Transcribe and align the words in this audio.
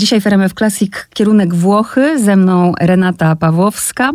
Dzisiaj 0.00 0.20
w 0.20 0.26
RMF 0.26 0.54
Classic 0.54 0.92
kierunek 1.14 1.54
Włochy, 1.54 2.18
ze 2.18 2.36
mną 2.36 2.72
Renata 2.80 3.36
Pawłowska. 3.36 4.10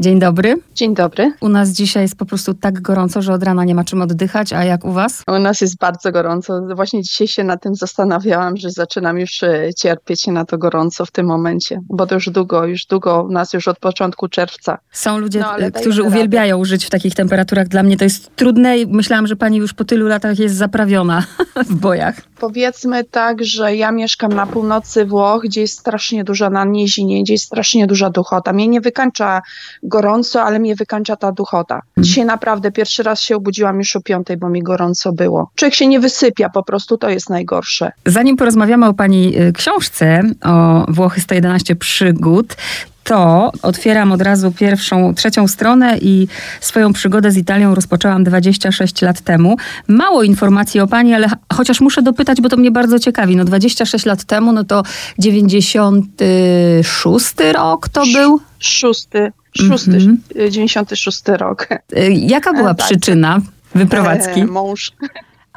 Dzień 0.00 0.18
dobry. 0.18 0.56
Dzień 0.74 0.94
dobry. 0.94 1.32
U 1.40 1.48
nas 1.48 1.68
dzisiaj 1.68 2.02
jest 2.02 2.16
po 2.16 2.26
prostu 2.26 2.54
tak 2.54 2.80
gorąco, 2.80 3.22
że 3.22 3.32
od 3.32 3.42
rana 3.42 3.64
nie 3.64 3.74
ma 3.74 3.84
czym 3.84 4.02
oddychać, 4.02 4.52
a 4.52 4.64
jak 4.64 4.84
u 4.84 4.92
was? 4.92 5.22
U 5.28 5.38
nas 5.38 5.60
jest 5.60 5.78
bardzo 5.78 6.12
gorąco. 6.12 6.60
Właśnie 6.76 7.02
dzisiaj 7.02 7.28
się 7.28 7.44
nad 7.44 7.62
tym 7.62 7.74
zastanawiałam, 7.74 8.56
że 8.56 8.70
zaczynam 8.70 9.18
już 9.18 9.42
e, 9.42 9.70
cierpieć 9.78 10.26
na 10.26 10.44
to 10.44 10.58
gorąco 10.58 11.06
w 11.06 11.10
tym 11.10 11.26
momencie, 11.26 11.80
bo 11.88 12.06
to 12.06 12.14
już 12.14 12.30
długo, 12.30 12.66
już 12.66 12.86
długo 12.86 13.22
u 13.22 13.32
nas 13.32 13.52
już 13.52 13.68
od 13.68 13.78
początku 13.78 14.28
czerwca. 14.28 14.78
Są 14.92 15.18
ludzie, 15.18 15.40
no, 15.40 15.80
którzy 15.80 16.02
uwielbiają 16.02 16.56
radę. 16.56 16.68
żyć 16.68 16.86
w 16.86 16.90
takich 16.90 17.14
temperaturach. 17.14 17.68
Dla 17.68 17.82
mnie 17.82 17.96
to 17.96 18.04
jest 18.04 18.36
trudne 18.36 18.78
i 18.78 18.86
myślałam, 18.86 19.26
że 19.26 19.36
pani 19.36 19.56
już 19.56 19.72
po 19.72 19.84
tylu 19.84 20.08
latach 20.08 20.38
jest 20.38 20.54
zaprawiona 20.56 21.24
w 21.70 21.74
bojach. 21.74 22.20
Powiedzmy 22.38 23.04
tak, 23.04 23.44
że 23.44 23.76
ja 23.76 23.92
mieszkam 23.92 24.32
na 24.32 24.46
północy 24.46 25.04
Włoch, 25.04 25.23
gdzie 25.44 25.60
jest 25.60 25.78
strasznie 25.78 26.24
duża 26.24 26.50
nanizinie, 26.50 27.22
gdzie 27.22 27.34
jest 27.34 27.44
strasznie 27.44 27.86
duża 27.86 28.10
duchota. 28.10 28.52
Mnie 28.52 28.68
nie 28.68 28.80
wykańcza 28.80 29.42
gorąco, 29.82 30.42
ale 30.42 30.58
mnie 30.58 30.74
wykańcza 30.74 31.16
ta 31.16 31.32
duchota. 31.32 31.74
Mhm. 31.74 32.04
Dzisiaj 32.04 32.24
naprawdę 32.24 32.72
pierwszy 32.72 33.02
raz 33.02 33.20
się 33.20 33.36
obudziłam 33.36 33.78
już 33.78 33.96
o 33.96 34.00
piątej, 34.00 34.36
bo 34.36 34.48
mi 34.48 34.62
gorąco 34.62 35.12
było. 35.12 35.50
Człowiek 35.54 35.74
się 35.74 35.86
nie 35.86 36.00
wysypia, 36.00 36.50
po 36.50 36.62
prostu 36.62 36.98
to 36.98 37.08
jest 37.08 37.30
najgorsze. 37.30 37.92
Zanim 38.06 38.36
porozmawiamy 38.36 38.86
o 38.86 38.94
pani 38.94 39.40
y, 39.40 39.52
książce, 39.52 40.22
o 40.44 40.84
Włochy 40.88 41.20
111 41.20 41.76
przygód, 41.76 42.56
to 43.04 43.52
otwieram 43.62 44.12
od 44.12 44.22
razu 44.22 44.52
pierwszą, 44.52 45.14
trzecią 45.14 45.48
stronę 45.48 45.98
i 46.00 46.28
swoją 46.60 46.92
przygodę 46.92 47.30
z 47.30 47.36
Italią 47.36 47.74
rozpoczęłam 47.74 48.24
26 48.24 49.02
lat 49.02 49.20
temu. 49.20 49.56
Mało 49.88 50.22
informacji 50.22 50.80
o 50.80 50.86
pani, 50.86 51.14
ale 51.14 51.28
chociaż 51.52 51.80
muszę 51.80 52.02
dopytać, 52.02 52.40
bo 52.40 52.48
to 52.48 52.56
mnie 52.56 52.70
bardzo 52.70 52.98
ciekawi. 52.98 53.36
No 53.36 53.44
26 53.44 54.06
lat 54.06 54.24
temu, 54.24 54.52
no 54.52 54.64
to 54.64 54.82
96 55.18 57.34
rok 57.52 57.88
to 57.88 58.02
był? 58.12 58.40
Szósty, 58.58 59.32
szósty, 59.58 59.90
mm 59.90 60.18
-hmm. 60.36 60.50
96 60.50 61.22
rok. 61.28 61.68
Y, 61.72 61.76
jaka 62.12 62.52
była 62.52 62.70
e, 62.70 62.74
tak. 62.74 62.86
przyczyna 62.86 63.40
wyprowadzki? 63.74 64.40
E, 64.40 64.46
mąż. 64.46 64.92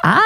A, 0.03 0.17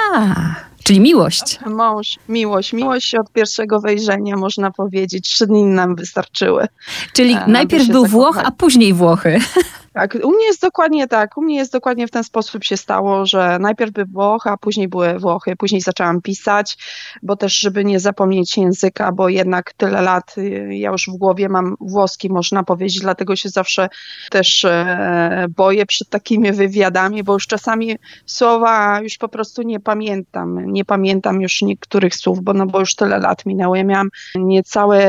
Czyli 0.82 1.00
miłość. 1.00 1.58
Mąż, 1.66 2.18
miłość. 2.28 2.72
Miłość 2.72 3.14
od 3.14 3.32
pierwszego 3.32 3.80
wejrzenia, 3.80 4.36
można 4.36 4.70
powiedzieć. 4.70 5.30
Trzy 5.30 5.46
dni 5.46 5.64
nam 5.64 5.96
wystarczyły. 5.96 6.66
Czyli 7.12 7.34
e, 7.34 7.46
najpierw 7.46 7.88
był 7.88 8.06
Włoch, 8.06 8.38
a 8.44 8.50
później 8.50 8.92
Włochy. 8.92 9.38
Tak, 9.92 10.18
u 10.24 10.30
mnie 10.30 10.46
jest 10.46 10.62
dokładnie 10.62 11.08
tak. 11.08 11.36
U 11.36 11.42
mnie 11.42 11.56
jest 11.56 11.72
dokładnie 11.72 12.06
w 12.06 12.10
ten 12.10 12.24
sposób 12.24 12.64
się 12.64 12.76
stało, 12.76 13.26
że 13.26 13.58
najpierw 13.60 13.92
były 13.92 14.06
Włochy, 14.06 14.50
a 14.50 14.56
później 14.56 14.88
były 14.88 15.18
Włochy. 15.18 15.56
Później 15.56 15.80
zaczęłam 15.80 16.22
pisać, 16.22 16.78
bo 17.22 17.36
też, 17.36 17.58
żeby 17.58 17.84
nie 17.84 18.00
zapomnieć 18.00 18.56
języka, 18.56 19.12
bo 19.12 19.28
jednak 19.28 19.72
tyle 19.72 20.02
lat 20.02 20.34
y, 20.38 20.68
ja 20.76 20.90
już 20.90 21.06
w 21.08 21.16
głowie 21.16 21.48
mam 21.48 21.76
włoski, 21.80 22.30
można 22.30 22.62
powiedzieć, 22.62 23.00
dlatego 23.00 23.36
się 23.36 23.48
zawsze 23.48 23.88
też 24.30 24.64
e, 24.64 25.46
boję 25.56 25.86
przed 25.86 26.08
takimi 26.08 26.52
wywiadami, 26.52 27.22
bo 27.22 27.32
już 27.32 27.46
czasami 27.46 27.96
słowa 28.26 29.00
już 29.00 29.18
po 29.18 29.28
prostu 29.28 29.62
nie 29.62 29.80
pamiętam. 29.80 30.72
Nie 30.72 30.84
pamiętam 30.84 31.40
już 31.40 31.62
niektórych 31.62 32.14
słów, 32.14 32.42
bo, 32.42 32.52
no, 32.52 32.66
bo 32.66 32.80
już 32.80 32.94
tyle 32.94 33.18
lat 33.18 33.46
minęło. 33.46 33.76
Ja 33.76 33.84
miałam 33.84 34.08
niecałe 34.34 35.02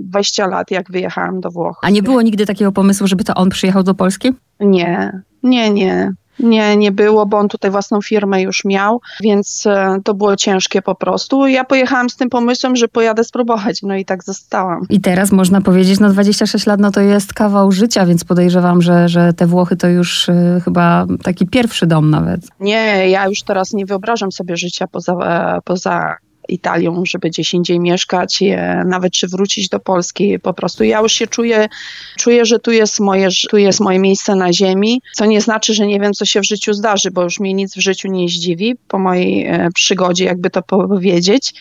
20 0.00 0.46
lat, 0.46 0.70
jak 0.70 0.90
wyjechałam 0.90 1.40
do 1.40 1.50
Włoch. 1.50 1.78
A 1.82 1.90
nie 1.90 2.02
było 2.02 2.22
nigdy 2.22 2.46
takiego 2.46 2.72
pomysłu, 2.72 3.06
żeby 3.06 3.24
to 3.24 3.34
on 3.34 3.50
przyjechał 3.50 3.82
do 3.82 3.94
Polski? 3.94 4.23
Nie, 4.60 5.22
nie, 5.42 5.70
nie. 5.70 6.12
Nie, 6.38 6.76
nie 6.76 6.92
było, 6.92 7.26
bo 7.26 7.38
on 7.38 7.48
tutaj 7.48 7.70
własną 7.70 8.02
firmę 8.02 8.42
już 8.42 8.64
miał, 8.64 9.00
więc 9.20 9.66
e, 9.66 9.98
to 10.04 10.14
było 10.14 10.36
ciężkie 10.36 10.82
po 10.82 10.94
prostu. 10.94 11.46
Ja 11.46 11.64
pojechałam 11.64 12.10
z 12.10 12.16
tym 12.16 12.30
pomysłem, 12.30 12.76
że 12.76 12.88
pojadę 12.88 13.24
spróbować, 13.24 13.82
no 13.82 13.96
i 13.96 14.04
tak 14.04 14.24
zostałam. 14.24 14.86
I 14.90 15.00
teraz 15.00 15.32
można 15.32 15.60
powiedzieć, 15.60 16.00
no 16.00 16.10
26 16.10 16.66
lat, 16.66 16.80
no 16.80 16.90
to 16.90 17.00
jest 17.00 17.34
kawał 17.34 17.72
życia, 17.72 18.06
więc 18.06 18.24
podejrzewam, 18.24 18.82
że, 18.82 19.08
że 19.08 19.32
te 19.32 19.46
Włochy 19.46 19.76
to 19.76 19.88
już 19.88 20.28
y, 20.28 20.60
chyba 20.64 21.06
taki 21.22 21.46
pierwszy 21.46 21.86
dom 21.86 22.10
nawet. 22.10 22.40
Nie, 22.60 23.08
ja 23.08 23.28
już 23.28 23.42
teraz 23.42 23.72
nie 23.72 23.86
wyobrażam 23.86 24.32
sobie 24.32 24.56
życia 24.56 24.86
poza, 24.86 25.12
e, 25.12 25.60
poza 25.64 26.16
Italią, 26.48 27.02
żeby 27.06 27.28
gdzieś 27.28 27.54
indziej 27.54 27.80
mieszkać, 27.80 28.42
nawet 28.86 29.12
czy 29.12 29.28
wrócić 29.28 29.68
do 29.68 29.80
Polski. 29.80 30.38
Po 30.38 30.54
prostu 30.54 30.84
ja 30.84 31.00
już 31.00 31.12
się 31.12 31.26
czuję, 31.26 31.68
czuję, 32.16 32.44
że 32.44 32.58
tu 32.58 32.70
jest 32.70 33.00
moje, 33.00 33.28
tu 33.50 33.56
jest 33.56 33.80
moje 33.80 33.98
miejsce 33.98 34.34
na 34.34 34.52
ziemi, 34.52 35.02
co 35.12 35.26
nie 35.26 35.40
znaczy, 35.40 35.74
że 35.74 35.86
nie 35.86 36.00
wiem, 36.00 36.12
co 36.12 36.24
się 36.24 36.40
w 36.40 36.44
życiu 36.44 36.72
zdarzy, 36.72 37.10
bo 37.10 37.22
już 37.22 37.40
mnie 37.40 37.54
nic 37.54 37.74
w 37.76 37.80
życiu 37.80 38.08
nie 38.08 38.28
zdziwi 38.28 38.74
po 38.88 38.98
mojej 38.98 39.46
e, 39.46 39.68
przygodzie, 39.74 40.24
jakby 40.24 40.50
to 40.50 40.62
powiedzieć. 40.62 41.54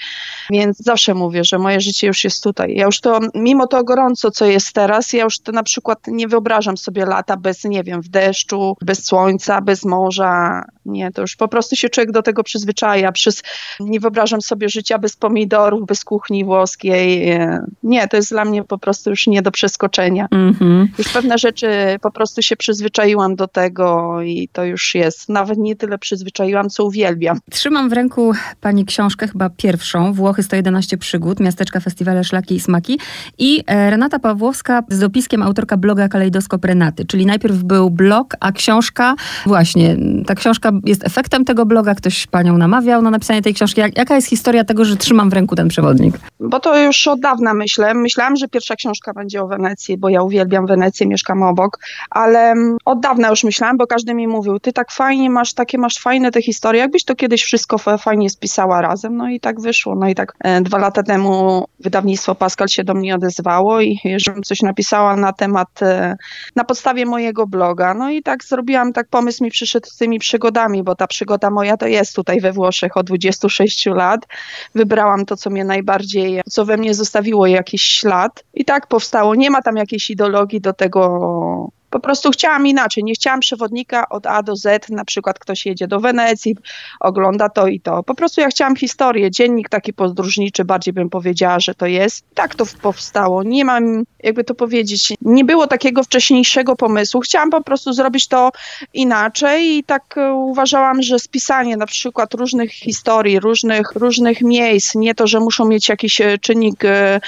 Więc 0.52 0.78
zawsze 0.78 1.14
mówię, 1.14 1.44
że 1.44 1.60
moje 1.60 1.82
życie 1.82 2.08
już 2.08 2.24
jest 2.24 2.44
tutaj. 2.44 2.76
Ja 2.76 2.86
już 2.86 3.00
to, 3.00 3.20
mimo 3.36 3.68
to 3.68 3.84
gorąco, 3.84 4.32
co 4.32 4.46
jest 4.46 4.74
teraz, 4.74 5.14
ja 5.14 5.24
już 5.24 5.40
to 5.40 5.52
na 5.52 5.64
przykład 5.64 6.00
nie 6.08 6.28
wyobrażam 6.28 6.78
sobie 6.78 7.06
lata 7.06 7.38
bez, 7.38 7.64
nie 7.64 7.84
wiem, 7.84 8.02
w 8.02 8.08
deszczu, 8.08 8.78
bez 8.82 9.06
słońca, 9.06 9.62
bez 9.62 9.86
morza. 9.86 10.64
Nie, 10.86 11.12
to 11.12 11.22
już 11.22 11.36
po 11.36 11.48
prostu 11.48 11.76
się 11.76 11.90
człowiek 11.90 12.12
do 12.12 12.22
tego 12.22 12.44
przyzwyczaja. 12.44 13.12
Przez, 13.12 13.44
nie 13.80 14.00
wyobrażam 14.00 14.42
sobie 14.42 14.70
życia 14.70 15.00
bez 15.00 15.16
pomidorów, 15.16 15.86
bez 15.86 16.04
kuchni 16.04 16.46
włoskiej. 16.46 17.38
Nie, 17.84 18.08
to 18.08 18.18
jest 18.18 18.30
dla 18.30 18.46
mnie 18.46 18.64
po 18.64 18.78
prostu 18.78 19.10
już 19.10 19.28
nie 19.28 19.42
do 19.42 19.52
przeskoczenia. 19.52 20.28
Mm 20.32 20.54
-hmm. 20.54 20.86
Już 20.98 21.10
pewne 21.10 21.38
rzeczy 21.38 21.68
po 22.02 22.12
prostu 22.12 22.42
się 22.42 22.56
przyzwyczaiłam 22.56 23.36
do 23.36 23.48
tego 23.48 24.22
i 24.22 24.50
to 24.54 24.66
już 24.66 24.96
jest. 24.96 25.30
Nawet 25.30 25.58
nie 25.58 25.76
tyle 25.76 25.98
przyzwyczaiłam, 25.98 26.70
co 26.70 26.86
uwielbiam. 26.86 27.40
Trzymam 27.52 27.90
w 27.90 27.94
ręku 27.94 28.34
pani 28.62 28.86
książkę, 28.86 29.28
chyba 29.28 29.50
pierwszą, 29.50 30.14
Włochy 30.14 30.44
111 30.44 30.98
przygód, 30.98 31.40
miasteczka 31.40 31.80
festiwale 31.80 32.24
Szlaki 32.24 32.56
i 32.56 32.60
Smaki 32.60 33.00
i 33.38 33.64
e, 33.68 33.90
Renata 33.90 34.20
Pawłowska 34.20 34.84
z 34.90 35.00
dopiskiem 35.00 35.44
autorka 35.44 35.78
bloga 35.78 36.10
Kalejdoskop 36.10 36.66
Renaty, 36.66 37.06
czyli 37.06 37.26
najpierw 37.26 37.64
był 37.64 37.90
blog, 37.90 38.36
a 38.40 38.52
książka, 38.52 39.16
właśnie, 39.46 39.98
ta 40.26 40.36
książka 40.36 40.72
jest 40.86 41.06
efektem 41.06 41.46
tego 41.46 41.66
bloga, 41.66 41.96
ktoś 41.96 42.28
panią 42.28 42.58
namawiał 42.58 43.02
na 43.02 43.10
napisanie 43.10 43.42
tej 43.42 43.54
książki. 43.54 43.82
Jaka 43.96 44.16
jest 44.16 44.28
historia 44.28 44.64
tego, 44.64 44.86
że 44.86 44.98
trzymam 44.98 45.30
w 45.30 45.34
ręku 45.34 45.56
ten 45.56 45.68
przewodnik? 45.68 46.16
Bo 46.40 46.60
to 46.60 46.80
już 46.80 47.08
od 47.08 47.20
dawna 47.20 47.54
myślę. 47.54 47.94
Myślałam, 47.94 48.36
że 48.36 48.48
pierwsza 48.48 48.76
książka 48.76 49.14
będzie 49.14 49.42
o 49.42 49.48
Wenecji, 49.48 49.98
bo 49.98 50.10
ja 50.10 50.22
uwielbiam 50.22 50.66
Wenecję, 50.66 51.08
mieszkam 51.08 51.44
obok, 51.44 51.80
ale 52.10 52.52
mm, 52.52 52.78
od 52.86 53.00
dawna 53.00 53.30
już 53.30 53.44
myślałam, 53.44 53.78
bo 53.78 53.88
każdy 53.88 54.14
mi 54.14 54.28
mówił, 54.28 54.60
ty 54.60 54.74
tak 54.74 54.92
fajnie 54.92 55.30
masz, 55.30 55.54
takie 55.54 55.78
masz 55.78 55.98
fajne 56.00 56.32
te 56.32 56.42
historie, 56.42 56.82
jakbyś 56.82 57.04
to 57.04 57.16
kiedyś 57.16 57.44
wszystko 57.44 57.78
fajnie 57.78 58.30
spisała 58.30 58.82
razem. 58.82 59.18
No 59.18 59.30
i 59.30 59.40
tak 59.40 59.62
wyszło. 59.62 59.96
No 59.96 60.08
i 60.10 60.16
tak 60.16 60.34
e, 60.40 60.62
dwa 60.62 60.78
lata 60.78 61.04
temu 61.04 61.66
wydawnictwo 61.80 62.36
Pascal 62.36 62.68
się 62.68 62.84
do 62.84 62.94
mnie 62.94 63.16
odezwało 63.16 63.82
i 63.82 64.00
żebym 64.18 64.44
coś 64.44 64.62
napisała 64.62 65.16
na 65.16 65.34
temat, 65.34 65.82
e, 65.82 66.16
na 66.56 66.64
podstawie 66.64 67.06
mojego 67.06 67.48
bloga. 67.48 67.94
No 67.94 68.10
i 68.10 68.24
tak 68.24 68.44
zrobiłam, 68.44 68.94
tak 68.94 69.08
pomysł 69.08 69.44
mi 69.44 69.52
przyszedł 69.52 69.88
z 69.90 69.98
tymi 69.98 70.20
przygodami, 70.20 70.63
bo 70.84 70.96
ta 70.96 71.08
przygoda 71.08 71.50
moja 71.50 71.78
to 71.78 71.88
jest 71.88 72.16
tutaj 72.16 72.42
we 72.42 72.52
Włoszech 72.52 72.98
od 72.98 73.06
26 73.06 73.86
lat 73.86 74.28
wybrałam 74.76 75.26
to, 75.26 75.38
co 75.38 75.50
mnie 75.50 75.66
najbardziej, 75.66 76.42
co 76.50 76.66
we 76.66 76.78
mnie 76.78 76.94
zostawiło 76.94 77.48
jakiś 77.48 77.82
ślad. 77.84 78.44
I 78.54 78.66
tak 78.66 78.88
powstało. 78.88 79.36
Nie 79.36 79.50
ma 79.50 79.62
tam 79.62 79.78
jakiejś 79.78 80.10
ideologii 80.10 80.62
do 80.62 80.74
tego 80.74 81.72
po 81.94 82.00
prostu 82.00 82.32
chciałam 82.32 82.68
inaczej. 82.68 83.04
Nie 83.04 83.14
chciałam 83.14 83.40
przewodnika 83.40 84.10
od 84.10 84.28
A 84.28 84.44
do 84.44 84.56
Z, 84.56 84.90
na 84.90 85.06
przykład 85.06 85.40
ktoś 85.40 85.66
jedzie 85.66 85.88
do 85.88 86.00
Wenecji, 86.00 86.56
ogląda 87.00 87.50
to 87.50 87.68
i 87.68 87.80
to. 87.80 88.04
Po 88.04 88.16
prostu 88.16 88.42
ja 88.42 88.48
chciałam 88.48 88.76
historię, 88.76 89.32
dziennik 89.32 89.70
taki 89.70 89.94
podróżniczy, 89.94 90.66
bardziej 90.66 90.94
bym 90.94 91.10
powiedziała, 91.10 91.60
że 91.60 91.76
to 91.76 91.86
jest. 91.86 92.26
Tak 92.34 92.56
to 92.56 92.66
powstało. 92.82 93.44
Nie 93.44 93.66
mam, 93.66 94.04
jakby 94.24 94.44
to 94.44 94.56
powiedzieć, 94.56 95.14
nie 95.22 95.46
było 95.46 95.68
takiego 95.68 96.04
wcześniejszego 96.04 96.76
pomysłu. 96.76 97.22
Chciałam 97.22 97.50
po 97.50 97.64
prostu 97.64 97.94
zrobić 97.94 98.28
to 98.28 98.52
inaczej 98.94 99.78
i 99.78 99.84
tak 99.84 100.18
e, 100.18 100.34
uważałam, 100.34 101.02
że 101.02 101.20
spisanie 101.20 101.78
na 101.78 101.86
przykład 101.86 102.34
różnych 102.34 102.72
historii, 102.72 103.40
różnych, 103.40 103.92
różnych 103.96 104.42
miejsc, 104.42 104.96
nie 104.96 105.16
to, 105.16 105.28
że 105.28 105.40
muszą 105.40 105.66
mieć 105.66 105.90
jakiś 105.90 106.22
e, 106.22 106.38
czynnik, 106.38 106.86
e, 106.86 107.20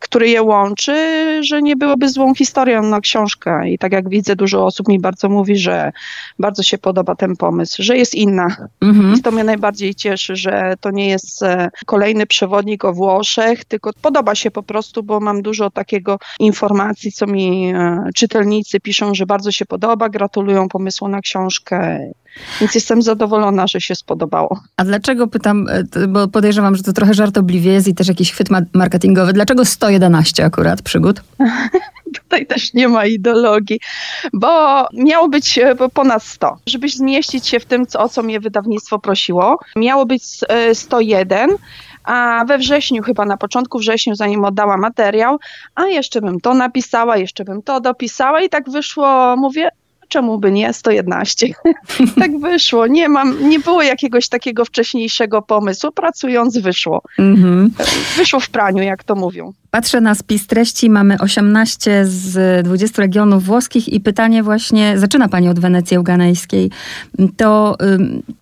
który 0.00 0.28
je 0.28 0.42
łączy, 0.42 0.94
że 1.44 1.62
nie 1.62 1.76
byłoby 1.76 2.08
złą 2.08 2.34
historią 2.34 2.82
na 2.82 3.00
książkę. 3.00 3.70
I 3.70 3.78
tak 3.78 3.92
jak 3.92 4.11
widzę, 4.12 4.36
dużo 4.36 4.66
osób 4.66 4.88
mi 4.88 5.00
bardzo 5.00 5.28
mówi, 5.28 5.56
że 5.56 5.92
bardzo 6.38 6.62
się 6.62 6.78
podoba 6.78 7.14
ten 7.14 7.36
pomysł, 7.36 7.82
że 7.82 7.96
jest 7.96 8.14
inna. 8.14 8.56
Mhm. 8.80 9.14
I 9.14 9.22
to 9.22 9.30
mnie 9.30 9.44
najbardziej 9.44 9.94
cieszy, 9.94 10.36
że 10.36 10.74
to 10.80 10.90
nie 10.90 11.08
jest 11.08 11.42
e, 11.42 11.70
kolejny 11.86 12.26
przewodnik 12.26 12.84
o 12.84 12.92
Włoszech, 12.92 13.64
tylko 13.64 13.90
podoba 14.02 14.34
się 14.34 14.50
po 14.50 14.62
prostu, 14.62 15.02
bo 15.02 15.20
mam 15.20 15.42
dużo 15.42 15.70
takiego 15.70 16.18
informacji, 16.38 17.12
co 17.12 17.26
mi 17.26 17.72
e, 17.74 18.10
czytelnicy 18.14 18.80
piszą, 18.80 19.14
że 19.14 19.26
bardzo 19.26 19.52
się 19.52 19.66
podoba, 19.66 20.08
gratulują 20.08 20.68
pomysłu 20.68 21.08
na 21.08 21.20
książkę. 21.20 21.98
Więc 22.60 22.74
jestem 22.74 23.02
zadowolona, 23.02 23.66
że 23.66 23.80
się 23.80 23.94
spodobało. 23.94 24.60
A 24.76 24.84
dlaczego 24.84 25.26
pytam, 25.26 25.68
e, 25.68 26.06
bo 26.08 26.28
podejrzewam, 26.28 26.76
że 26.76 26.82
to 26.82 26.92
trochę 26.92 27.14
żartobliwie 27.14 27.72
jest 27.72 27.88
i 27.88 27.94
też 27.94 28.08
jakiś 28.08 28.32
chwyt 28.32 28.48
marketingowy. 28.74 29.32
Dlaczego 29.32 29.64
111 29.64 30.44
akurat 30.44 30.82
przygód? 30.82 31.22
Tutaj 32.14 32.46
też 32.46 32.74
nie 32.74 32.88
ma 32.88 33.06
ideologii, 33.06 33.80
bo 34.32 34.84
miało 34.92 35.28
być 35.28 35.58
e, 35.58 35.74
ponad 35.94 36.22
100. 36.22 36.56
Żeby 36.66 36.88
zmieścić 36.88 37.46
się 37.46 37.60
w 37.60 37.64
tym, 37.64 37.84
o 37.98 38.08
co 38.08 38.22
mnie 38.22 38.40
wydawnictwo 38.40 38.98
prosiło, 38.98 39.58
miało 39.76 40.06
być 40.06 40.22
101, 40.74 41.50
a 42.04 42.44
we 42.48 42.58
wrześniu, 42.58 43.02
chyba 43.02 43.24
na 43.24 43.36
początku 43.36 43.78
września, 43.78 44.14
zanim 44.14 44.44
oddała 44.44 44.76
materiał, 44.76 45.38
a 45.74 45.86
jeszcze 45.86 46.20
bym 46.20 46.40
to 46.40 46.54
napisała, 46.54 47.16
jeszcze 47.16 47.44
bym 47.44 47.62
to 47.62 47.80
dopisała 47.80 48.42
i 48.42 48.48
tak 48.48 48.70
wyszło, 48.70 49.36
mówię, 49.36 49.68
czemu 50.12 50.38
by 50.38 50.52
nie 50.52 50.72
111? 50.72 51.48
tak 52.20 52.38
wyszło. 52.38 52.86
Nie 52.86 53.08
mam, 53.08 53.48
nie 53.48 53.58
było 53.58 53.82
jakiegoś 53.82 54.28
takiego 54.28 54.64
wcześniejszego 54.64 55.42
pomysłu. 55.42 55.92
Pracując 55.92 56.58
wyszło. 56.58 57.02
Mm-hmm. 57.18 57.68
Wyszło 58.16 58.40
w 58.40 58.50
praniu, 58.50 58.82
jak 58.82 59.04
to 59.04 59.14
mówią. 59.14 59.52
Patrzę 59.74 60.00
na 60.00 60.14
spis 60.14 60.46
treści, 60.46 60.90
mamy 60.90 61.16
18 61.20 62.04
z 62.06 62.64
20 62.64 63.02
regionów 63.02 63.44
włoskich 63.44 63.88
i 63.88 64.00
pytanie 64.00 64.42
właśnie, 64.42 64.98
zaczyna 64.98 65.28
Pani 65.28 65.48
od 65.48 65.60
Wenecji 65.60 65.96
Euganejskiej. 65.96 66.70
To 67.36 67.76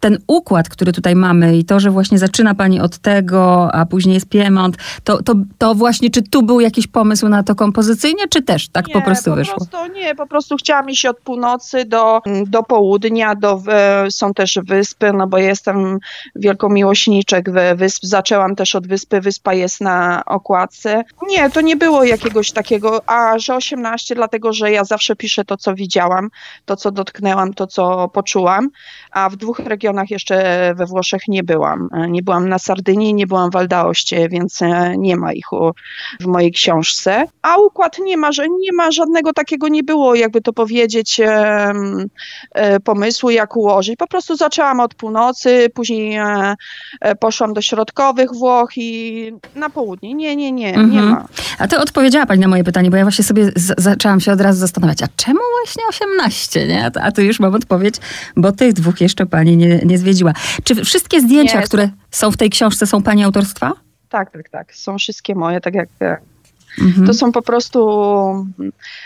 ten 0.00 0.19
układ, 0.27 0.69
który 0.69 0.93
tutaj 0.93 1.15
mamy 1.15 1.56
i 1.56 1.65
to, 1.65 1.81
że 1.81 1.91
właśnie 1.91 2.19
zaczyna 2.19 2.55
Pani 2.55 2.81
od 2.81 2.99
tego, 2.99 3.75
a 3.75 3.87
później 3.87 4.15
jest 4.15 4.29
Piemont, 4.29 4.77
to, 5.05 5.23
to, 5.23 5.35
to 5.59 5.75
właśnie, 5.75 6.11
czy 6.11 6.23
tu 6.23 6.43
był 6.43 6.61
jakiś 6.61 6.87
pomysł 6.87 7.29
na 7.29 7.43
to 7.43 7.55
kompozycyjnie, 7.55 8.29
czy 8.29 8.43
też 8.43 8.69
tak 8.69 8.88
nie, 8.88 8.94
po 8.94 9.03
prostu 9.03 9.31
po 9.31 9.37
wyszło? 9.37 9.56
Prostu, 9.56 9.93
nie, 9.94 10.15
po 10.15 10.26
prostu 10.26 10.56
chciałam 10.56 10.91
iść 10.91 11.06
od 11.06 11.21
północy 11.21 11.85
do, 11.85 12.21
do 12.47 12.62
południa, 12.62 13.35
do, 13.35 13.62
są 14.11 14.35
też 14.35 14.59
wyspy, 14.62 15.12
no 15.12 15.26
bo 15.26 15.38
jestem 15.38 15.99
wielką 16.37 16.69
miłośniczek 16.69 17.50
wysp. 17.76 18.03
Zaczęłam 18.03 18.56
też 18.56 18.75
od 18.75 18.87
wyspy, 18.87 19.21
wyspa 19.21 19.55
jest 19.55 19.81
na 19.81 20.23
okładce. 20.26 21.05
Nie, 21.29 21.51
to 21.51 21.61
nie 21.61 21.77
było 21.77 22.05
jakiegoś 22.05 22.53
takiego, 22.53 23.01
a 23.07 23.39
że 23.39 23.57
18, 23.57 24.15
dlatego 24.15 24.53
że 24.53 24.73
ja 24.73 24.85
zawsze 24.85 25.17
piszę 25.17 25.45
to, 25.45 25.57
co 25.57 25.75
widziałam, 25.75 26.29
to, 26.65 26.77
co 26.77 26.91
dotknęłam, 26.91 27.55
to, 27.55 27.67
co 27.67 28.09
poczułam, 28.09 28.69
a 29.11 29.31
w 29.31 29.37
dwóch 29.37 29.59
regionach 29.59 30.11
jeszcze 30.11 30.75
we 30.75 30.87
Włoszech 30.87 31.23
nie 31.29 31.43
byłam. 31.43 31.89
Nie 32.09 32.23
byłam 32.23 32.49
na 32.49 32.59
Sardynii, 32.59 33.15
nie 33.15 33.27
byłam 33.27 33.51
w 33.51 33.57
Aldaoście, 33.57 34.29
więc 34.29 34.63
e, 34.63 34.95
nie 34.99 35.17
ma 35.17 35.33
ich 35.33 35.47
w 36.21 36.27
mojej 36.27 36.53
książce. 36.53 37.25
A 37.43 37.57
układ 37.57 37.99
nie 37.99 38.17
ma, 38.17 38.33
że 38.33 38.49
nie 38.49 38.73
ma 38.73 38.91
żadnego 38.91 39.33
takiego, 39.33 39.69
nie 39.69 39.83
było, 39.83 40.15
jakby 40.15 40.41
to 40.41 40.53
powiedzieć, 40.53 41.21
e, 41.21 42.81
pomysłu, 42.85 43.31
jak 43.31 43.57
ułożyć. 43.57 43.97
Po 43.97 44.07
prostu 44.07 44.37
zaczęłam 44.37 44.81
od 44.81 44.95
północy, 44.95 45.71
później 45.75 46.17
e, 46.17 47.15
poszłam 47.21 47.53
do 47.53 47.63
środkowych 47.63 48.35
Włoch 48.35 48.71
i 48.77 49.33
na 49.55 49.71
południe. 49.71 50.15
Nie, 50.15 50.37
nie, 50.37 50.53
nie, 50.53 50.75
mhm. 50.75 51.10
Ma. 51.11 51.29
A 51.59 51.69
to 51.69 51.81
odpowiedziała 51.81 52.27
Pani 52.27 52.41
na 52.41 52.49
moje 52.49 52.65
pytanie, 52.65 52.91
bo 52.91 52.97
ja 52.97 53.03
właśnie 53.03 53.25
sobie 53.25 53.53
zaczęłam 53.79 54.21
się 54.21 54.33
od 54.33 54.41
razu 54.41 54.61
zastanawiać, 54.61 55.03
a 55.03 55.07
czemu 55.17 55.41
właśnie 55.65 55.83
18, 55.89 56.67
nie? 56.67 56.85
A, 56.85 57.01
a 57.01 57.12
tu 57.12 57.23
już 57.23 57.41
mam 57.41 57.55
odpowiedź, 57.55 57.95
bo 58.37 58.53
tych 58.53 58.73
dwóch 58.73 59.01
jeszcze 59.01 59.27
Pani 59.27 59.57
nie, 59.57 59.79
nie 59.79 59.99
zwiedziła. 59.99 60.33
Czy 60.65 60.85
wszystkie 60.85 61.21
zdjęcia, 61.21 61.61
nie. 61.61 61.67
które 61.67 61.89
są 62.11 62.31
w 62.31 62.37
tej 62.37 62.51
książce, 62.51 62.87
są 62.87 63.03
Pani 63.03 63.25
autorstwa? 63.25 63.73
Tak, 64.09 64.31
tak, 64.31 64.49
tak. 64.49 64.75
Są 64.75 64.99
wszystkie 64.99 65.35
moje, 65.35 65.61
tak 65.61 65.75
jak 65.75 65.89
Mhm. 66.81 67.06
To 67.06 67.15
są 67.15 67.32
po 67.32 67.43
prostu 67.43 67.81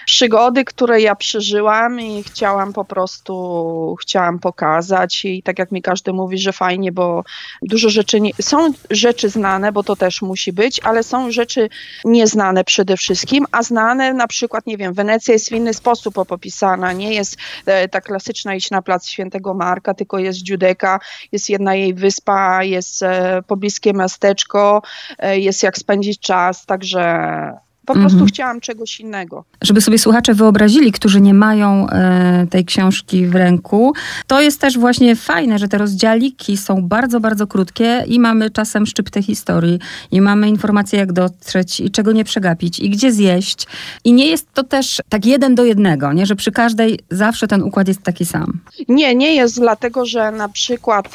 przygody, 0.06 0.65
które 0.65 1.00
ja 1.00 1.15
przeżyłam 1.15 2.00
i 2.00 2.23
chciałam 2.23 2.73
po 2.73 2.85
prostu, 2.85 3.97
chciałam 4.00 4.38
pokazać 4.38 5.25
i 5.25 5.43
tak 5.43 5.59
jak 5.59 5.73
mi 5.73 5.82
każdy 5.82 6.12
mówi, 6.12 6.38
że 6.38 6.53
fajnie, 6.53 6.93
bo 6.93 7.25
dużo 7.62 7.88
rzeczy, 7.88 8.21
nie, 8.21 8.31
są 8.41 8.73
rzeczy 8.91 9.29
znane, 9.29 9.73
bo 9.73 9.82
to 9.82 9.97
też 9.97 10.23
musi 10.23 10.53
być, 10.53 10.81
ale 10.85 11.03
są 11.03 11.31
rzeczy 11.31 11.69
nieznane 12.05 12.65
przede 12.65 12.97
wszystkim, 12.97 13.47
a 13.53 13.62
znane 13.62 14.15
na 14.15 14.27
przykład, 14.27 14.67
nie 14.67 14.77
wiem, 14.77 14.93
Wenecja 14.93 15.32
jest 15.32 15.49
w 15.49 15.53
inny 15.53 15.75
sposób 15.75 16.19
opopisana, 16.19 16.93
nie 16.93 17.15
jest 17.15 17.37
e, 17.67 17.88
ta 17.88 18.00
klasyczna 18.00 18.55
iść 18.55 18.70
na 18.70 18.82
plac 18.82 19.09
Świętego 19.09 19.55
Marka, 19.55 19.94
tylko 19.94 20.19
jest 20.19 20.38
Dziudeka, 20.38 21.00
jest 21.32 21.50
jedna 21.50 21.75
jej 21.75 21.94
wyspa, 21.94 22.65
jest 22.65 23.03
e, 23.03 23.43
pobliskie 23.47 23.93
miasteczko, 23.93 24.82
e, 25.19 25.38
jest 25.38 25.62
jak 25.62 25.79
spędzić 25.79 26.20
czas, 26.20 26.67
także 26.67 27.64
po 27.87 27.93
mhm. 27.93 28.11
prostu 28.11 28.27
chciałam 28.27 28.61
czegoś 28.61 29.01
innego. 29.01 29.45
Żeby 29.63 29.81
sobie 29.81 29.99
słuchacze 29.99 30.35
wyobrazili, 30.35 30.93
którzy 30.93 31.21
nie 31.21 31.35
mają 31.35 31.89
e, 31.89 32.47
tej 32.51 32.65
książki 32.65 33.27
w 33.27 33.35
ręku, 33.35 33.93
to 34.27 34.41
jest 34.41 34.61
też 34.61 34.79
właśnie 34.79 35.17
fajne, 35.17 35.59
że 35.59 35.69
te 35.69 35.79
rozdziałiki 35.79 36.57
są 36.57 36.83
bardzo, 36.89 37.21
bardzo 37.21 37.47
krótkie 37.47 38.05
i 38.07 38.21
mamy 38.21 38.51
czasem 38.51 38.87
szczyptę 38.87 39.23
historii 39.23 39.79
i 40.11 40.21
mamy 40.21 40.49
informacje, 40.49 40.99
jak 40.99 41.13
dotrzeć 41.13 41.81
i 41.81 41.91
czego 41.91 42.13
nie 42.13 42.25
przegapić 42.25 42.79
i 42.79 42.91
gdzie 42.91 43.13
zjeść. 43.13 43.67
I 44.05 44.13
nie 44.13 44.27
jest 44.27 44.53
to 44.53 44.63
też 44.63 45.03
tak 45.09 45.27
jeden 45.27 45.55
do 45.55 45.65
jednego, 45.65 46.13
nie? 46.13 46.27
że 46.27 46.37
przy 46.37 46.53
każdej 46.53 47.01
zawsze 47.11 47.49
ten 47.49 47.63
układ 47.63 47.89
jest 47.89 48.03
taki 48.03 48.25
sam. 48.25 48.61
Nie, 48.89 49.15
nie 49.15 49.35
jest, 49.35 49.61
dlatego 49.61 50.07
że 50.07 50.31
na 50.31 50.49
przykład 50.49 51.15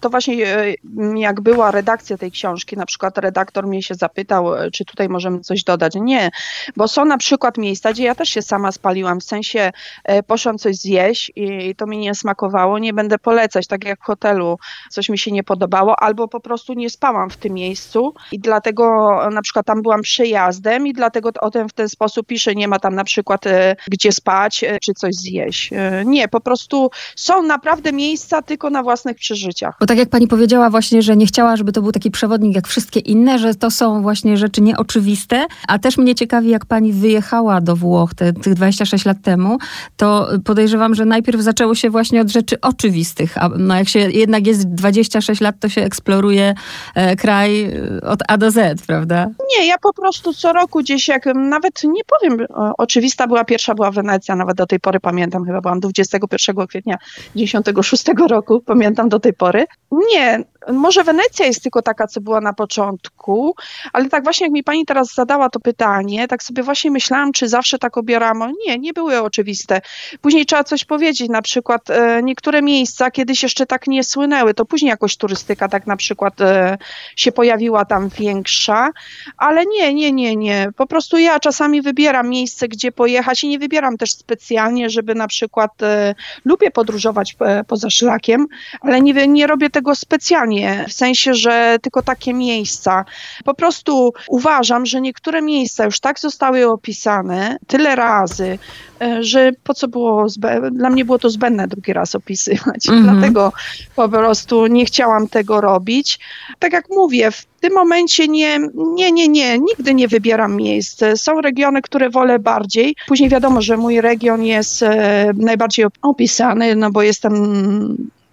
to 0.00 0.10
właśnie 0.10 0.46
e, 0.46 0.74
jak 1.16 1.40
była 1.40 1.70
redakcja 1.70 2.18
tej 2.18 2.30
książki, 2.30 2.76
na 2.76 2.86
przykład 2.86 3.18
redaktor 3.18 3.66
mnie 3.66 3.82
się 3.82 3.94
zapytał, 3.94 4.56
e, 4.56 4.70
czy 4.70 4.84
tutaj 4.84 5.08
możemy 5.08 5.40
coś 5.40 5.64
dodać 5.64 5.94
nie, 6.06 6.30
bo 6.76 6.88
są 6.88 7.04
na 7.04 7.18
przykład 7.18 7.58
miejsca, 7.58 7.92
gdzie 7.92 8.04
ja 8.04 8.14
też 8.14 8.28
się 8.28 8.42
sama 8.42 8.72
spaliłam, 8.72 9.20
w 9.20 9.24
sensie 9.24 9.72
e, 10.04 10.22
poszłam 10.22 10.58
coś 10.58 10.76
zjeść 10.76 11.32
i 11.36 11.74
to 11.76 11.86
mi 11.86 11.98
nie 11.98 12.14
smakowało, 12.14 12.78
nie 12.78 12.92
będę 12.92 13.18
polecać, 13.18 13.66
tak 13.66 13.84
jak 13.84 14.00
w 14.00 14.02
hotelu 14.02 14.58
coś 14.90 15.08
mi 15.08 15.18
się 15.18 15.32
nie 15.32 15.42
podobało, 15.44 16.00
albo 16.00 16.28
po 16.28 16.40
prostu 16.40 16.74
nie 16.74 16.90
spałam 16.90 17.30
w 17.30 17.36
tym 17.36 17.52
miejscu 17.52 18.14
i 18.32 18.38
dlatego 18.38 19.18
na 19.30 19.42
przykład 19.42 19.66
tam 19.66 19.82
byłam 19.82 20.02
przejazdem 20.02 20.86
i 20.86 20.92
dlatego 20.92 21.30
o 21.40 21.50
tym 21.50 21.68
w 21.68 21.72
ten 21.72 21.88
sposób 21.88 22.26
piszę, 22.26 22.54
nie 22.54 22.68
ma 22.68 22.78
tam 22.78 22.94
na 22.94 23.04
przykład 23.04 23.46
e, 23.46 23.76
gdzie 23.88 24.12
spać 24.12 24.64
e, 24.64 24.78
czy 24.80 24.92
coś 24.94 25.14
zjeść. 25.14 25.70
Nie, 26.04 26.28
po 26.28 26.40
prostu 26.40 26.90
są 27.16 27.42
naprawdę 27.42 27.92
miejsca 27.92 28.42
tylko 28.42 28.70
na 28.70 28.82
własnych 28.82 29.16
przeżyciach. 29.16 29.76
Bo 29.80 29.86
tak 29.86 29.98
jak 29.98 30.08
pani 30.08 30.28
powiedziała 30.28 30.70
właśnie, 30.70 31.02
że 31.02 31.16
nie 31.16 31.26
chciała, 31.26 31.56
żeby 31.56 31.72
to 31.72 31.82
był 31.82 31.92
taki 31.92 32.10
przewodnik 32.10 32.54
jak 32.54 32.68
wszystkie 32.68 33.00
inne, 33.00 33.38
że 33.38 33.54
to 33.54 33.70
są 33.70 34.02
właśnie 34.02 34.36
rzeczy 34.36 34.60
nieoczywiste, 34.62 35.46
a 35.68 35.78
też 35.78 35.95
mnie 35.98 36.14
ciekawi, 36.14 36.48
jak 36.48 36.66
pani 36.66 36.92
wyjechała 36.92 37.60
do 37.60 37.76
Włoch 37.76 38.14
te, 38.14 38.32
tych 38.32 38.54
26 38.54 39.04
lat 39.04 39.16
temu, 39.22 39.58
to 39.96 40.28
podejrzewam, 40.44 40.94
że 40.94 41.04
najpierw 41.04 41.40
zaczęło 41.40 41.74
się 41.74 41.90
właśnie 41.90 42.20
od 42.20 42.28
rzeczy 42.28 42.60
oczywistych. 42.60 43.38
A 43.38 43.48
no 43.48 43.76
jak 43.76 43.88
się 43.88 43.98
jednak 43.98 44.46
jest 44.46 44.68
26 44.74 45.40
lat, 45.40 45.54
to 45.60 45.68
się 45.68 45.80
eksploruje 45.80 46.54
e, 46.94 47.16
kraj 47.16 47.62
e, 47.62 48.00
od 48.00 48.20
A 48.28 48.36
do 48.36 48.50
Z, 48.50 48.86
prawda? 48.86 49.26
Nie, 49.58 49.66
ja 49.66 49.78
po 49.78 49.92
prostu 49.92 50.32
co 50.32 50.52
roku 50.52 50.78
gdzieś, 50.78 51.08
jak 51.08 51.26
nawet 51.34 51.84
nie 51.84 52.02
powiem, 52.06 52.46
oczywista 52.78 53.26
była 53.26 53.44
pierwsza, 53.44 53.74
była 53.74 53.90
Wenecja, 53.90 54.36
nawet 54.36 54.56
do 54.56 54.66
tej 54.66 54.80
pory 54.80 55.00
pamiętam, 55.00 55.44
chyba 55.44 55.60
byłam 55.60 55.80
21 55.80 56.66
kwietnia 56.66 56.98
96 57.36 58.04
roku, 58.28 58.60
pamiętam 58.60 59.08
do 59.08 59.20
tej 59.20 59.32
pory. 59.32 59.66
Nie, 59.90 60.44
może 60.72 61.04
Wenecja 61.04 61.46
jest 61.46 61.62
tylko 61.62 61.82
taka, 61.82 62.06
co 62.06 62.20
była 62.20 62.40
na 62.40 62.52
początku, 62.52 63.54
ale 63.92 64.08
tak 64.08 64.24
właśnie 64.24 64.46
jak 64.46 64.52
mi 64.52 64.64
pani 64.64 64.86
teraz 64.86 65.14
zadała 65.14 65.48
to 65.48 65.60
pytanie, 65.60 65.85
tak 66.28 66.42
sobie 66.42 66.62
właśnie 66.62 66.90
myślałam, 66.90 67.32
czy 67.32 67.48
zawsze 67.48 67.78
tak 67.78 67.96
obieram. 67.96 68.52
Nie, 68.66 68.78
nie 68.78 68.92
były 68.92 69.22
oczywiste. 69.22 69.80
Później 70.20 70.46
trzeba 70.46 70.64
coś 70.64 70.84
powiedzieć, 70.84 71.28
na 71.28 71.42
przykład 71.42 71.90
e, 71.90 72.22
niektóre 72.22 72.62
miejsca 72.62 73.10
kiedyś 73.10 73.42
jeszcze 73.42 73.66
tak 73.66 73.86
nie 73.86 74.04
słynęły, 74.04 74.54
to 74.54 74.64
później 74.64 74.90
jakoś 74.90 75.16
turystyka 75.16 75.68
tak 75.68 75.86
na 75.86 75.96
przykład 75.96 76.40
e, 76.40 76.78
się 77.16 77.32
pojawiła 77.32 77.84
tam 77.84 78.08
większa, 78.08 78.90
ale 79.36 79.66
nie, 79.66 79.94
nie, 79.94 80.12
nie, 80.12 80.36
nie. 80.36 80.68
Po 80.76 80.86
prostu 80.86 81.18
ja 81.18 81.40
czasami 81.40 81.82
wybieram 81.82 82.28
miejsce, 82.28 82.68
gdzie 82.68 82.92
pojechać 82.92 83.44
i 83.44 83.48
nie 83.48 83.58
wybieram 83.58 83.96
też 83.96 84.12
specjalnie, 84.12 84.90
żeby 84.90 85.14
na 85.14 85.28
przykład 85.28 85.82
e, 85.82 86.14
lubię 86.44 86.70
podróżować 86.70 87.36
poza 87.66 87.90
szlakiem, 87.90 88.46
ale 88.80 89.00
nie, 89.00 89.28
nie 89.28 89.46
robię 89.46 89.70
tego 89.70 89.94
specjalnie 89.94 90.84
w 90.88 90.92
sensie, 90.92 91.34
że 91.34 91.76
tylko 91.82 92.02
takie 92.02 92.34
miejsca. 92.34 93.04
Po 93.44 93.54
prostu 93.54 94.12
uważam, 94.28 94.86
że 94.86 95.00
niektóre 95.00 95.42
miejsca 95.42 95.75
już 95.84 96.00
tak 96.00 96.20
zostały 96.20 96.70
opisane 96.70 97.56
tyle 97.66 97.96
razy, 97.96 98.58
e, 99.00 99.22
że 99.22 99.52
po 99.64 99.74
co 99.74 99.88
było, 99.88 100.26
dla 100.72 100.90
mnie 100.90 101.04
było 101.04 101.18
to 101.18 101.30
zbędne 101.30 101.68
drugi 101.68 101.92
raz 101.92 102.14
opisywać. 102.14 102.88
Mhm. 102.88 103.02
Dlatego 103.02 103.52
po 103.96 104.08
prostu 104.08 104.66
nie 104.66 104.84
chciałam 104.84 105.28
tego 105.28 105.60
robić. 105.60 106.18
Tak 106.58 106.72
jak 106.72 106.84
mówię, 106.90 107.30
w 107.30 107.44
tym 107.60 107.74
momencie 107.74 108.28
nie, 108.28 108.58
nie, 108.74 109.12
nie, 109.12 109.28
nie, 109.28 109.58
nigdy 109.58 109.94
nie 109.94 110.08
wybieram 110.08 110.56
miejsc. 110.56 111.02
Są 111.16 111.40
regiony, 111.40 111.82
które 111.82 112.10
wolę 112.10 112.38
bardziej. 112.38 112.96
Później 113.06 113.28
wiadomo, 113.28 113.62
że 113.62 113.76
mój 113.76 114.00
region 114.00 114.44
jest 114.44 114.82
e, 114.82 115.32
najbardziej 115.36 115.86
opisany, 116.02 116.76
no 116.76 116.90
bo 116.90 117.02
jestem 117.02 117.34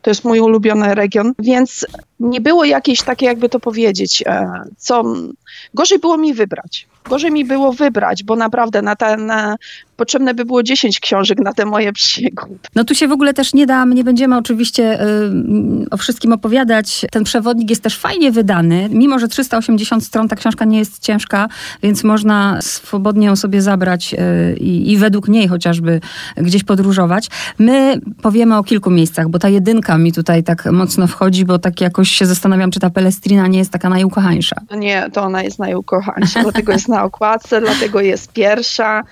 to 0.03 0.09
jest 0.09 0.23
mój 0.23 0.39
ulubiony 0.39 0.95
region, 0.95 1.33
więc 1.39 1.85
nie 2.19 2.41
było 2.41 2.65
jakiejś 2.65 3.01
takiej, 3.01 3.27
jakby 3.27 3.49
to 3.49 3.59
powiedzieć, 3.59 4.23
e, 4.25 4.63
co 4.77 5.03
gorzej 5.73 5.99
było 5.99 6.17
mi 6.17 6.33
wybrać. 6.33 6.87
Gorzej 7.09 7.31
mi 7.31 7.45
było 7.45 7.73
wybrać, 7.73 8.23
bo 8.23 8.35
naprawdę 8.35 8.81
na, 8.81 8.95
ten, 8.95 9.25
na 9.25 9.55
potrzebne 9.97 10.33
by 10.33 10.45
było 10.45 10.63
10 10.63 10.99
książek 10.99 11.39
na 11.39 11.53
te 11.53 11.65
moje 11.65 11.93
przygód. 11.93 12.67
No 12.75 12.83
tu 12.83 12.95
się 12.95 13.07
w 13.07 13.11
ogóle 13.11 13.33
też 13.33 13.53
nie 13.53 13.65
da, 13.65 13.85
my 13.85 13.95
nie 13.95 14.03
będziemy 14.03 14.37
oczywiście 14.37 15.01
y, 15.01 15.89
o 15.91 15.97
wszystkim 15.97 16.33
opowiadać. 16.33 17.05
Ten 17.11 17.23
przewodnik 17.23 17.69
jest 17.69 17.83
też 17.83 17.97
fajnie 17.97 18.31
wydany, 18.31 18.89
mimo 18.91 19.19
że 19.19 19.27
380 19.27 20.03
stron, 20.03 20.27
ta 20.27 20.35
książka 20.35 20.65
nie 20.65 20.79
jest 20.79 20.99
ciężka, 20.99 21.47
więc 21.83 22.03
można 22.03 22.61
swobodnie 22.61 23.27
ją 23.27 23.35
sobie 23.35 23.61
zabrać 23.61 24.13
y, 24.13 24.57
i 24.59 24.97
według 24.97 25.27
niej 25.27 25.47
chociażby 25.47 25.99
gdzieś 26.37 26.63
podróżować. 26.63 27.27
My 27.59 28.01
powiemy 28.21 28.57
o 28.57 28.63
kilku 28.63 28.89
miejscach, 28.89 29.29
bo 29.29 29.39
ta 29.39 29.49
jedynka 29.49 29.97
mi 29.97 30.11
tutaj 30.11 30.43
tak 30.43 30.71
mocno 30.71 31.07
wchodzi, 31.07 31.45
bo 31.45 31.59
tak 31.59 31.81
jakoś 31.81 32.11
się 32.11 32.25
zastanawiam, 32.25 32.71
czy 32.71 32.79
ta 32.79 32.89
Pelestrina 32.89 33.47
nie 33.47 33.59
jest 33.59 33.71
taka 33.71 33.89
najukochańsza. 33.89 34.55
Nie, 34.77 35.09
to 35.13 35.23
ona 35.23 35.43
jest 35.43 35.59
najukochańsza, 35.59 36.43
dlatego 36.43 36.71
jest 36.71 36.89
na 36.93 37.03
okładce, 37.03 37.61
dlatego 37.61 38.01
jest 38.01 38.31
pierwsza. 38.33 39.03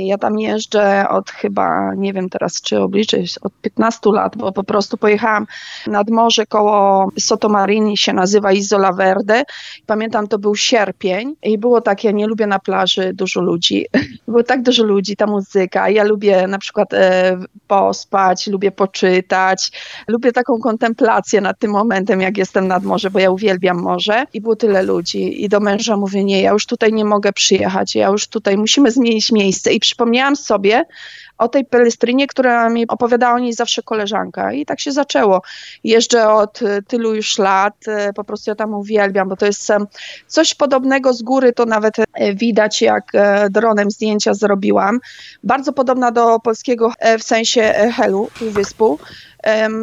Ja 0.00 0.18
tam 0.18 0.38
jeżdżę 0.38 1.08
od 1.08 1.30
chyba, 1.30 1.94
nie 1.94 2.12
wiem 2.12 2.28
teraz 2.28 2.60
czy 2.62 2.80
obliczyć, 2.80 3.38
od 3.42 3.52
15 3.60 4.00
lat, 4.12 4.36
bo 4.36 4.52
po 4.52 4.64
prostu 4.64 4.96
pojechałam 4.96 5.46
nad 5.86 6.10
morze 6.10 6.46
koło 6.46 7.08
Sotomarini, 7.18 7.96
się 7.96 8.12
nazywa 8.12 8.52
Isola 8.52 8.92
Verde. 8.92 9.42
Pamiętam, 9.86 10.28
to 10.28 10.38
był 10.38 10.54
sierpień 10.54 11.34
i 11.42 11.58
było 11.58 11.80
tak, 11.80 12.04
ja 12.04 12.10
nie 12.10 12.26
lubię 12.26 12.46
na 12.46 12.58
plaży 12.58 13.12
dużo 13.14 13.40
ludzi. 13.40 13.86
Było 14.28 14.42
tak 14.42 14.62
dużo 14.62 14.84
ludzi, 14.84 15.16
ta 15.16 15.26
muzyka. 15.26 15.88
Ja 15.88 16.04
lubię 16.04 16.46
na 16.46 16.58
przykład 16.58 16.94
e, 16.94 17.38
pospać, 17.66 18.46
lubię 18.46 18.70
poczytać, 18.70 19.72
lubię 20.08 20.32
taką 20.32 20.58
kontemplację 20.58 21.40
nad 21.40 21.58
tym 21.58 21.70
momentem, 21.70 22.20
jak 22.20 22.36
jestem 22.36 22.68
nad 22.68 22.84
morze, 22.84 23.10
bo 23.10 23.18
ja 23.18 23.30
uwielbiam 23.30 23.82
morze 23.82 24.24
i 24.32 24.40
było 24.40 24.56
tyle 24.56 24.82
ludzi. 24.82 25.44
I 25.44 25.48
do 25.48 25.60
męża 25.60 25.96
mówię, 25.96 26.24
nie, 26.24 26.42
ja 26.42 26.52
już 26.52 26.66
tutaj 26.66 26.92
nie 26.92 27.04
mogę 27.04 27.32
przyjechać, 27.32 27.94
ja 27.94 28.08
już 28.08 28.26
tutaj, 28.28 28.56
musimy 28.56 28.90
zmienić 28.90 29.32
miejsce 29.32 29.61
miejsce 29.62 29.72
i 29.72 29.80
przypomniałam 29.80 30.36
sobie 30.36 30.84
o 31.38 31.48
tej 31.48 31.64
Pelestrynie, 31.64 32.26
która 32.26 32.68
mi 32.68 32.88
opowiadała 32.88 33.34
o 33.34 33.38
niej 33.38 33.52
zawsze 33.52 33.82
koleżanka 33.82 34.52
i 34.52 34.66
tak 34.66 34.80
się 34.80 34.92
zaczęło. 34.92 35.42
Jeżdżę 35.84 36.28
od 36.28 36.62
e, 36.62 36.82
tylu 36.82 37.14
już 37.14 37.38
lat, 37.38 37.74
e, 37.88 38.12
po 38.12 38.24
prostu 38.24 38.50
ja 38.50 38.54
tam 38.54 38.74
uwielbiam, 38.74 39.28
bo 39.28 39.36
to 39.36 39.46
jest 39.46 39.72
coś 40.26 40.54
podobnego 40.54 41.12
z 41.12 41.22
góry, 41.22 41.52
to 41.52 41.64
nawet 41.66 41.98
e, 41.98 42.34
widać 42.34 42.82
jak 42.82 43.12
dronem 43.50 43.90
zdjęcia 43.90 44.34
zrobiłam. 44.34 45.00
Bardzo 45.44 45.72
podobna 45.72 46.10
do 46.10 46.40
polskiego 46.40 46.92
w 47.18 47.22
sensie 47.22 47.74
Helu, 47.96 48.28
półwyspu. 48.38 48.98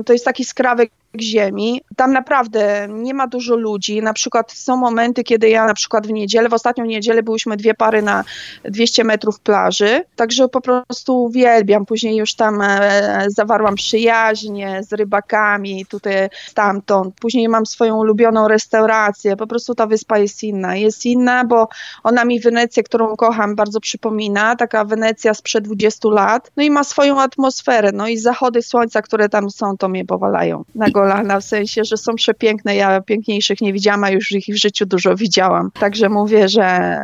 To 0.06 0.14
jest 0.14 0.26
taki 0.26 0.46
skrawek 0.46 0.92
ziemi. 1.22 1.82
Tam 1.96 2.14
naprawdę 2.14 2.88
nie 2.90 3.14
ma 3.14 3.28
dużo 3.28 3.56
ludzi. 3.56 4.02
Na 4.02 4.14
przykład 4.14 4.52
są 4.52 4.78
momenty, 4.78 5.24
kiedy 5.24 5.50
ja 5.50 5.66
na 5.66 5.74
przykład 5.74 6.08
w 6.08 6.12
niedzielę, 6.12 6.50
w 6.50 6.54
ostatnią 6.54 6.86
niedzielę 6.86 7.24
byłyśmy 7.24 7.58
dwie 7.58 7.74
pary 7.74 8.02
na 8.02 8.24
200 8.64 9.04
metrów 9.04 9.40
plaży, 9.40 10.02
także 10.16 10.48
po 10.48 10.62
prostu 10.62 11.24
uwielbiam. 11.24 11.86
Później 11.86 12.16
już 12.16 12.34
tam 12.34 12.62
e, 12.62 13.26
zawarłam 13.28 13.76
przyjaźnie 13.76 14.82
z 14.84 14.94
rybakami, 14.94 15.86
tutaj, 15.86 16.30
stamtąd. 16.48 17.16
Później 17.16 17.50
mam 17.50 17.66
swoją 17.66 17.98
ulubioną 17.98 18.48
restaurację. 18.48 19.36
Po 19.36 19.48
prostu 19.48 19.76
ta 19.76 19.88
wyspa 19.88 20.18
jest 20.18 20.44
inna. 20.44 20.76
Jest 20.76 21.06
inna, 21.06 21.46
bo 21.46 21.68
ona 22.04 22.26
mi 22.26 22.40
Wenecję, 22.40 22.84
którą 22.84 23.16
kocham, 23.16 23.56
bardzo 23.56 23.80
przypomina. 23.80 24.56
Taka 24.56 24.86
Wenecja 24.86 25.34
sprzed 25.34 25.64
20 25.64 26.10
lat. 26.10 26.52
No 26.58 26.64
i 26.64 26.72
ma 26.72 26.84
swoją 26.84 27.22
atmosferę. 27.22 27.92
No 27.94 28.08
i 28.08 28.18
zachody 28.18 28.62
słońca, 28.62 29.02
które 29.02 29.30
tam 29.30 29.50
są, 29.50 29.78
to 29.78 29.90
mnie 29.90 30.06
powalają. 30.06 30.64
Na 30.76 30.90
kolana, 31.00 31.40
w 31.40 31.44
sensie, 31.44 31.84
że 31.84 31.98
są 31.98 32.16
przepiękne. 32.16 32.76
Ja 32.76 33.02
piękniejszych 33.02 33.62
nie 33.62 33.74
widziałam, 33.74 34.04
a 34.04 34.10
już 34.10 34.32
ich 34.32 34.46
w 34.50 34.58
życiu 34.58 34.86
dużo 34.86 35.16
widziałam. 35.16 35.72
Także 35.80 36.10
mówię, 36.10 36.50
że 36.50 36.98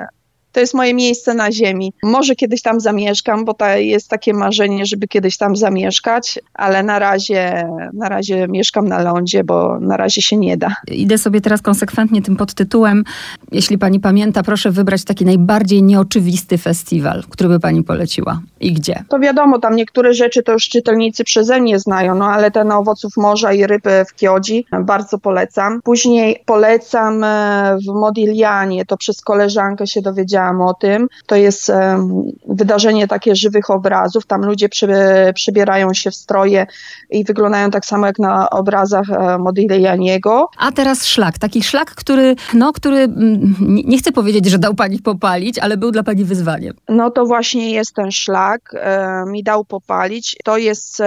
to 0.55 0.59
jest 0.59 0.73
moje 0.73 0.93
miejsce 0.93 1.33
na 1.33 1.51
ziemi. 1.51 1.93
Może 2.03 2.35
kiedyś 2.35 2.61
tam 2.61 2.79
zamieszkam, 2.79 3.45
bo 3.45 3.53
to 3.53 3.67
jest 3.67 4.09
takie 4.09 4.33
marzenie, 4.33 4.85
żeby 4.85 5.07
kiedyś 5.07 5.37
tam 5.37 5.55
zamieszkać, 5.55 6.39
ale 6.53 6.83
na 6.83 6.99
razie, 6.99 7.69
na 7.93 8.09
razie 8.09 8.47
mieszkam 8.47 8.87
na 8.87 9.01
lądzie, 9.01 9.43
bo 9.43 9.79
na 9.79 9.97
razie 9.97 10.21
się 10.21 10.37
nie 10.37 10.57
da. 10.57 10.75
Idę 10.87 11.17
sobie 11.17 11.41
teraz 11.41 11.61
konsekwentnie 11.61 12.21
tym 12.21 12.35
podtytułem. 12.35 13.03
Jeśli 13.51 13.77
pani 13.77 13.99
pamięta, 13.99 14.43
proszę 14.43 14.71
wybrać 14.71 15.03
taki 15.03 15.25
najbardziej 15.25 15.83
nieoczywisty 15.83 16.57
festiwal, 16.57 17.23
który 17.29 17.49
by 17.49 17.59
pani 17.59 17.83
poleciła 17.83 18.41
i 18.59 18.73
gdzie? 18.73 19.03
To 19.09 19.19
wiadomo, 19.19 19.59
tam 19.59 19.75
niektóre 19.75 20.13
rzeczy 20.13 20.43
to 20.43 20.51
już 20.51 20.69
czytelnicy 20.69 21.23
przeze 21.23 21.61
mnie 21.61 21.79
znają, 21.79 22.15
no 22.15 22.25
ale 22.25 22.51
ten 22.51 22.71
owoców 22.71 23.17
morza 23.17 23.53
i 23.53 23.67
ryby 23.67 24.05
w 24.09 24.15
Kiodzi 24.15 24.65
bardzo 24.81 25.17
polecam. 25.17 25.81
Później 25.83 26.43
polecam 26.45 27.23
e, 27.23 27.77
w 27.87 27.93
Modiglianie, 27.93 28.85
to 28.85 28.97
przez 28.97 29.21
koleżankę 29.21 29.87
się 29.87 30.01
dowiedziałam, 30.01 30.44
o 30.49 30.73
tym. 30.73 31.07
To 31.25 31.35
jest 31.35 31.71
wydarzenie 32.47 33.07
takie 33.07 33.35
żywych 33.35 33.69
obrazów. 33.69 34.25
Tam 34.25 34.41
ludzie 34.41 34.69
przy, 34.69 34.87
przybierają 35.35 35.93
się 35.93 36.11
w 36.11 36.15
stroje 36.15 36.67
i 37.09 37.23
wyglądają 37.23 37.71
tak 37.71 37.85
samo 37.85 38.05
jak 38.05 38.19
na 38.19 38.49
obrazach 38.49 39.09
e, 39.09 39.37
Modiglianiego. 39.37 40.49
A 40.57 40.71
teraz 40.71 41.05
szlak. 41.05 41.37
Taki 41.37 41.63
szlak, 41.63 41.95
który, 41.95 42.35
no, 42.53 42.73
który 42.73 42.97
mm, 42.97 43.55
nie 43.85 43.97
chcę 43.97 44.11
powiedzieć, 44.11 44.45
że 44.45 44.59
dał 44.59 44.75
pani 44.75 44.99
popalić, 44.99 45.59
ale 45.59 45.77
był 45.77 45.91
dla 45.91 46.03
pani 46.03 46.23
wyzwaniem. 46.23 46.73
No 46.89 47.11
to 47.11 47.25
właśnie 47.25 47.71
jest 47.71 47.95
ten 47.95 48.11
szlak. 48.11 48.61
E, 48.73 49.23
mi 49.27 49.43
dał 49.43 49.65
popalić. 49.65 50.37
To 50.43 50.57
jest 50.57 51.01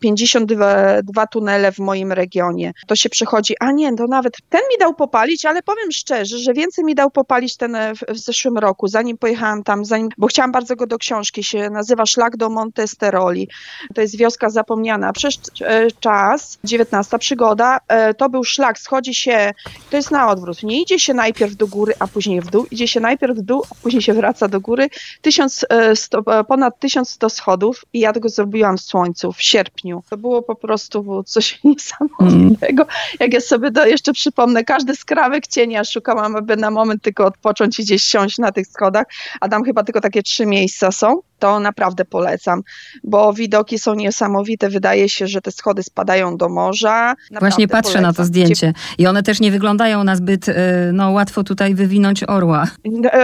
52 0.00 1.26
tunele 1.26 1.72
w 1.72 1.78
moim 1.78 2.12
regionie. 2.12 2.72
To 2.86 2.96
się 2.96 3.08
przechodzi, 3.08 3.54
a 3.60 3.72
nie, 3.72 3.96
to 3.96 4.06
nawet 4.06 4.36
ten 4.48 4.60
mi 4.72 4.78
dał 4.78 4.94
popalić, 4.94 5.44
ale 5.44 5.62
powiem 5.62 5.92
szczerze, 5.92 6.38
że 6.38 6.52
więcej 6.52 6.84
mi 6.84 6.94
dał 6.94 7.10
popalić 7.10 7.56
ten 7.56 7.76
w, 7.96 8.14
w 8.14 8.18
zeszłym 8.18 8.58
roku, 8.62 8.88
zanim 8.88 9.18
pojechałam 9.18 9.62
tam, 9.62 9.84
zanim, 9.84 10.08
bo 10.18 10.26
chciałam 10.26 10.52
bardzo 10.52 10.76
go 10.76 10.86
do 10.86 10.98
książki, 10.98 11.44
się 11.44 11.70
nazywa 11.70 12.06
Szlak 12.06 12.36
do 12.36 12.48
Montesteroli. 12.50 13.48
To 13.94 14.00
jest 14.00 14.16
wioska 14.16 14.50
zapomniana. 14.50 15.12
Przez 15.12 15.40
e, 15.60 15.90
czas, 15.90 16.58
19 16.64 17.18
przygoda, 17.18 17.78
e, 17.88 18.14
to 18.14 18.28
był 18.28 18.44
szlak, 18.44 18.78
schodzi 18.78 19.14
się, 19.14 19.52
to 19.90 19.96
jest 19.96 20.10
na 20.10 20.28
odwrót. 20.28 20.62
Nie 20.62 20.82
idzie 20.82 20.98
się 20.98 21.14
najpierw 21.14 21.56
do 21.56 21.66
góry, 21.66 21.94
a 21.98 22.06
później 22.06 22.40
w 22.40 22.46
dół, 22.46 22.66
idzie 22.70 22.88
się 22.88 23.00
najpierw 23.00 23.38
w 23.38 23.42
dół, 23.42 23.62
a 23.70 23.74
później 23.82 24.02
się 24.02 24.14
wraca 24.14 24.48
do 24.48 24.60
góry. 24.60 24.88
1100, 25.22 26.18
e, 26.26 26.44
ponad 26.44 26.80
1100 26.80 27.30
schodów 27.30 27.84
i 27.92 28.00
ja 28.00 28.12
tego 28.12 28.28
zrobiłam 28.28 28.78
w 28.78 28.80
słońcu, 28.80 29.32
w 29.32 29.42
sierpniu. 29.42 30.02
To 30.10 30.16
było 30.16 30.42
po 30.42 30.54
prostu 30.54 31.24
coś 31.26 31.60
niesamowitego. 31.64 32.86
Jak 33.20 33.32
ja 33.32 33.40
sobie 33.40 33.70
to 33.70 33.86
jeszcze 33.86 34.12
przypomnę, 34.12 34.64
każdy 34.64 34.96
skrawek 34.96 35.46
cienia 35.46 35.84
szukałam, 35.84 36.36
aby 36.36 36.56
na 36.56 36.70
moment 36.70 37.02
tylko 37.02 37.24
odpocząć 37.26 37.78
i 37.78 37.82
gdzieś 37.82 38.02
siąść 38.02 38.38
na 38.38 38.51
tych 38.52 38.66
schodach, 38.66 39.06
a 39.40 39.48
tam 39.48 39.64
chyba 39.64 39.84
tylko 39.84 40.00
takie 40.00 40.22
trzy 40.22 40.46
miejsca 40.46 40.92
są, 40.92 41.20
to 41.38 41.60
naprawdę 41.60 42.04
polecam, 42.04 42.62
bo 43.04 43.32
widoki 43.32 43.78
są 43.78 43.94
niesamowite. 43.94 44.68
Wydaje 44.68 45.08
się, 45.08 45.26
że 45.26 45.40
te 45.40 45.52
schody 45.52 45.82
spadają 45.82 46.36
do 46.36 46.48
morza. 46.48 47.14
Naprawdę 47.30 47.38
Właśnie 47.40 47.68
patrzę 47.68 47.92
polecam. 47.92 48.02
na 48.02 48.12
to 48.12 48.24
zdjęcie 48.24 48.72
i 48.98 49.06
one 49.06 49.22
też 49.22 49.40
nie 49.40 49.50
wyglądają 49.50 50.04
na 50.04 50.16
zbyt 50.16 50.48
y, 50.48 50.54
no, 50.92 51.10
łatwo 51.10 51.44
tutaj 51.44 51.74
wywinąć 51.74 52.24
orła. 52.24 52.66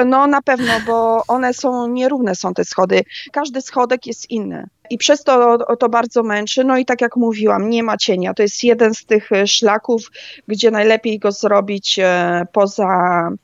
No 0.07 0.27
na 0.27 0.43
pewno, 0.43 0.73
bo 0.87 1.23
one 1.29 1.55
są 1.55 1.89
nierówne 1.89 2.35
są 2.35 2.55
te 2.55 2.65
schody. 2.65 3.01
Każdy 3.33 3.63
schodek 3.63 4.07
jest 4.07 4.31
inny 4.31 4.69
i 4.91 4.99
przez 4.99 5.25
to 5.25 5.59
to 5.77 5.89
bardzo 5.89 6.23
męczy. 6.23 6.65
No 6.65 6.79
i 6.79 6.85
tak 6.85 7.01
jak 7.01 7.17
mówiłam, 7.17 7.71
nie 7.71 7.83
ma 7.83 7.97
cienia. 7.97 8.35
To 8.35 8.43
jest 8.43 8.65
jeden 8.65 8.95
z 8.95 9.05
tych 9.05 9.33
e, 9.33 9.47
szlaków, 9.47 10.11
gdzie 10.49 10.71
najlepiej 10.71 11.19
go 11.19 11.33
zrobić 11.33 11.99
e, 11.99 12.47
poza, 12.53 12.89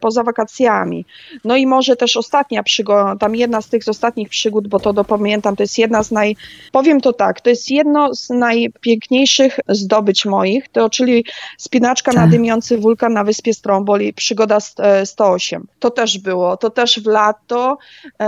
poza 0.00 0.22
wakacjami. 0.22 1.04
No 1.44 1.56
i 1.56 1.66
może 1.66 1.96
też 1.96 2.16
ostatnia 2.16 2.62
przygoda, 2.62 3.16
tam 3.16 3.36
jedna 3.36 3.60
z 3.60 3.68
tych 3.68 3.82
ostatnich 3.88 4.28
przygód, 4.28 4.68
bo 4.68 4.80
to 4.80 4.92
dopamiętam, 4.92 5.56
to 5.56 5.62
jest 5.62 5.78
jedna 5.78 6.02
z 6.02 6.10
naj, 6.10 6.36
powiem 6.72 7.00
to 7.00 7.12
tak, 7.12 7.40
to 7.40 7.50
jest 7.50 7.70
jedno 7.70 8.14
z 8.14 8.30
najpiękniejszych 8.30 9.60
zdobyć 9.68 10.24
moich, 10.24 10.68
to 10.68 10.90
czyli 10.90 11.24
spinaczka 11.58 12.12
tak. 12.12 12.20
na 12.20 12.26
dymiący 12.26 12.78
wulkan 12.78 13.12
na 13.12 13.24
wyspie 13.24 13.54
Stromboli, 13.54 14.12
przygoda 14.12 14.58
108. 15.04 15.62
E, 15.62 15.64
to 15.78 15.90
też 15.90 16.18
było, 16.18 16.56
to 16.56 16.70
też 16.70 17.00
w 17.00 17.06
lato, 17.06 17.78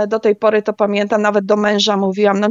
do 0.07 0.19
tej 0.19 0.35
pory 0.35 0.61
to 0.61 0.73
pamiętam, 0.73 1.21
nawet 1.21 1.45
do 1.45 1.57
męża 1.57 1.97
mówiłam, 1.97 2.39
no 2.39 2.49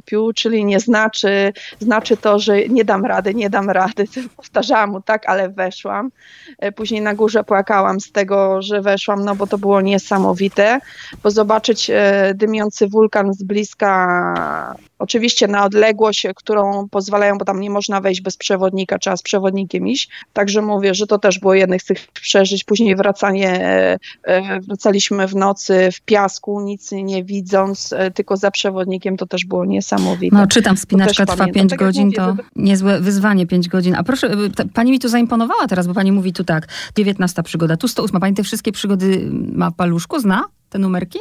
piu, 0.00 0.32
czyli 0.34 0.64
nie 0.64 0.80
znaczy, 0.80 1.52
znaczy 1.80 2.16
to, 2.16 2.38
że 2.38 2.68
nie 2.68 2.84
dam 2.84 3.04
rady, 3.04 3.34
nie 3.34 3.50
dam 3.50 3.70
rady. 3.70 4.04
Powtarzałam 4.36 4.90
mu 4.90 5.00
tak, 5.00 5.28
ale 5.28 5.48
weszłam. 5.48 6.10
E, 6.58 6.72
później 6.72 7.00
na 7.00 7.14
górze 7.14 7.44
płakałam 7.44 8.00
z 8.00 8.12
tego, 8.12 8.62
że 8.62 8.80
weszłam, 8.82 9.24
no 9.24 9.34
bo 9.36 9.46
to 9.46 9.58
było 9.58 9.80
niesamowite, 9.80 10.80
bo 11.22 11.30
zobaczyć 11.30 11.90
e, 11.90 12.32
dymiący 12.34 12.88
wulkan 12.88 13.32
z 13.32 13.42
bliska 13.42 14.74
Oczywiście 15.04 15.48
na 15.48 15.64
odległość, 15.64 16.26
którą 16.36 16.88
pozwalają, 16.88 17.38
bo 17.38 17.44
tam 17.44 17.60
nie 17.60 17.70
można 17.70 18.00
wejść 18.00 18.20
bez 18.20 18.36
przewodnika, 18.36 18.98
trzeba 18.98 19.16
z 19.16 19.22
przewodnikiem 19.22 19.88
iść. 19.88 20.10
Także 20.32 20.62
mówię, 20.62 20.94
że 20.94 21.06
to 21.06 21.18
też 21.18 21.38
było 21.38 21.54
jednych 21.54 21.82
z 21.82 21.84
tych 21.84 22.06
przeżyć. 22.06 22.64
Później 22.64 22.96
wracanie, 22.96 23.50
e, 23.50 23.98
e, 24.22 24.60
wracaliśmy 24.60 25.28
w 25.28 25.34
nocy 25.34 25.88
w 25.92 26.00
piasku, 26.00 26.60
nic 26.60 26.92
nie 26.92 27.24
widząc, 27.24 27.92
e, 27.92 28.10
tylko 28.10 28.36
za 28.36 28.50
przewodnikiem, 28.50 29.16
to 29.16 29.26
też 29.26 29.44
było 29.44 29.64
niesamowite. 29.64 30.36
No 30.36 30.46
czytam, 30.46 30.76
spinaczka 30.76 31.26
trwa 31.26 31.46
5 31.46 31.70
tak 31.70 31.78
godzin, 31.78 32.04
mówię, 32.04 32.16
to 32.16 32.36
niezłe 32.56 33.00
wyzwanie 33.00 33.46
5 33.46 33.68
godzin. 33.68 33.94
A 33.94 34.02
proszę, 34.02 34.30
pani 34.74 34.90
mi 34.90 34.98
tu 34.98 35.08
zaimponowała 35.08 35.66
teraz, 35.66 35.86
bo 35.86 35.94
pani 35.94 36.12
mówi 36.12 36.32
tu 36.32 36.44
tak, 36.44 36.68
19 36.96 37.42
przygoda, 37.42 37.76
tu 37.76 37.88
108. 37.88 38.20
Pani 38.20 38.34
te 38.34 38.42
wszystkie 38.42 38.72
przygody 38.72 39.28
ma 39.52 39.70
paluszku, 39.70 40.20
zna? 40.20 40.44
Te 40.70 40.78
numerki? 40.78 41.18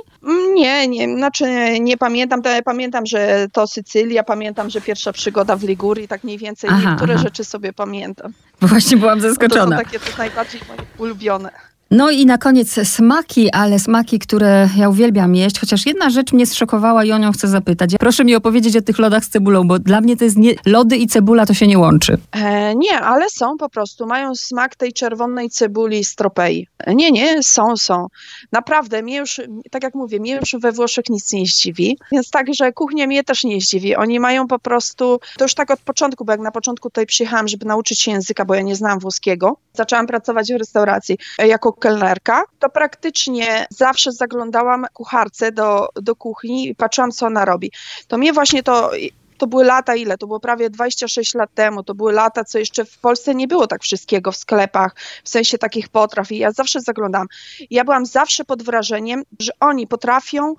Nie, 0.54 0.88
nie, 0.88 1.16
znaczy 1.16 1.46
nie 1.80 1.98
pamiętam. 1.98 2.42
Pamiętam, 2.66 3.06
że 3.06 3.48
to 3.54 3.68
Sycylia, 3.68 4.24
pamiętam, 4.24 4.70
że 4.70 4.82
pierwsza 4.82 5.14
przygoda 5.14 5.56
w 5.56 5.64
Ligurii, 5.64 6.08
tak 6.08 6.24
mniej 6.24 6.38
więcej 6.38 6.70
aha, 6.74 6.90
niektóre 6.90 7.14
aha. 7.14 7.24
rzeczy 7.24 7.44
sobie 7.44 7.74
pamiętam. 7.74 8.34
Bo 8.62 8.68
właśnie 8.68 8.98
byłam 8.98 9.22
zaskoczona. 9.22 9.78
To 9.78 9.84
są 9.84 9.92
takie 9.92 10.18
najbardziej 10.18 10.62
moje 10.68 10.80
ulubione. 10.98 11.73
No 11.94 12.12
i 12.12 12.26
na 12.26 12.38
koniec 12.38 12.80
smaki, 12.84 13.52
ale 13.52 13.80
smaki, 13.80 14.20
które 14.20 14.70
ja 14.78 14.90
uwielbiam 14.90 15.36
jeść, 15.36 15.60
chociaż 15.60 15.86
jedna 15.86 16.10
rzecz 16.10 16.34
mnie 16.34 16.46
zszokowała 16.46 17.06
i 17.06 17.12
o 17.12 17.18
nią 17.18 17.32
chcę 17.32 17.48
zapytać. 17.48 17.92
Proszę 18.00 18.26
mi 18.26 18.36
opowiedzieć 18.36 18.78
o 18.78 18.82
tych 18.82 19.00
lodach 19.00 19.26
z 19.26 19.30
cebulą, 19.30 19.68
bo 19.68 19.80
dla 19.80 20.02
mnie 20.02 20.18
to 20.18 20.24
jest 20.24 20.38
nie, 20.38 20.54
lody 20.66 20.98
i 20.98 21.08
cebula 21.08 21.46
to 21.46 21.54
się 21.54 21.68
nie 21.68 21.80
łączy. 21.80 22.18
E, 22.32 22.76
nie, 22.76 23.00
ale 23.00 23.30
są 23.30 23.58
po 23.58 23.70
prostu, 23.70 24.06
mają 24.06 24.36
smak 24.36 24.76
tej 24.76 24.94
czerwonej 24.94 25.50
cebuli 25.50 26.04
z 26.04 26.16
tropei. 26.16 26.68
Nie, 26.88 27.12
nie, 27.12 27.44
są, 27.44 27.78
są. 27.78 28.08
Naprawdę, 28.52 29.02
mnie 29.02 29.18
już, 29.18 29.42
tak 29.72 29.84
jak 29.84 29.96
mówię, 29.96 30.20
mnie 30.20 30.36
już 30.36 30.56
we 30.62 30.72
Włoszech 30.72 31.06
nic 31.10 31.34
nie 31.34 31.46
zdziwi, 31.46 31.98
więc 32.12 32.30
także 32.30 32.72
kuchnia 32.72 33.08
mnie 33.08 33.24
też 33.24 33.44
nie 33.44 33.62
zdziwi. 33.62 33.96
Oni 33.96 34.20
mają 34.20 34.48
po 34.48 34.60
prostu, 34.60 35.20
to 35.38 35.46
już 35.46 35.54
tak 35.54 35.72
od 35.72 35.80
początku, 35.80 36.26
bo 36.26 36.32
jak 36.32 36.42
na 36.42 36.52
początku 36.52 36.90
tutaj 36.90 37.06
przyjechałam, 37.06 37.48
żeby 37.48 37.66
nauczyć 37.66 38.02
się 38.02 38.12
języka, 38.12 38.46
bo 38.46 38.56
ja 38.56 38.62
nie 38.62 38.76
znam 38.76 39.00
włoskiego, 39.00 39.58
zaczęłam 39.74 40.08
pracować 40.08 40.54
w 40.54 40.58
restauracji 40.58 41.18
e, 41.40 41.48
jako 41.48 41.74
kelnerka, 41.84 42.44
to 42.60 42.70
praktycznie 42.70 43.66
zawsze 43.70 44.12
zaglądałam 44.12 44.86
kucharce 44.94 45.52
do, 45.52 45.88
do 45.96 46.16
kuchni 46.16 46.70
i 46.70 46.75
patrzyłam, 46.75 47.12
co 47.12 47.25
ona 47.25 47.46
robi. 47.46 47.72
To 48.08 48.18
mnie 48.18 48.34
właśnie 48.34 48.63
to 48.63 48.92
to 49.38 49.48
były 49.48 49.63
lata 49.63 49.96
ile? 49.96 50.18
To 50.18 50.28
było 50.28 50.40
prawie 50.40 50.70
26 50.70 51.34
lat 51.34 51.50
temu. 51.54 51.84
To 51.84 51.96
były 51.96 52.13
lata, 52.13 52.44
co 52.44 52.60
jeszcze 52.60 52.86
w 52.86 52.98
Polsce 52.98 53.36
nie 53.36 53.48
było 53.48 53.68
tak 53.68 53.82
wszystkiego 53.82 54.32
w 54.32 54.38
sklepach, 54.38 54.96
w 55.24 55.30
sensie 55.30 55.58
takich 55.58 55.90
potraw. 55.90 56.32
I 56.32 56.38
ja 56.38 56.52
zawsze 56.52 56.82
zaglądam. 56.82 57.28
Ja 57.70 57.84
byłam 57.84 58.06
zawsze 58.06 58.46
pod 58.46 58.63
wrażeniem, 58.63 59.24
że 59.40 59.52
oni 59.60 59.88
potrafią, 59.88 60.56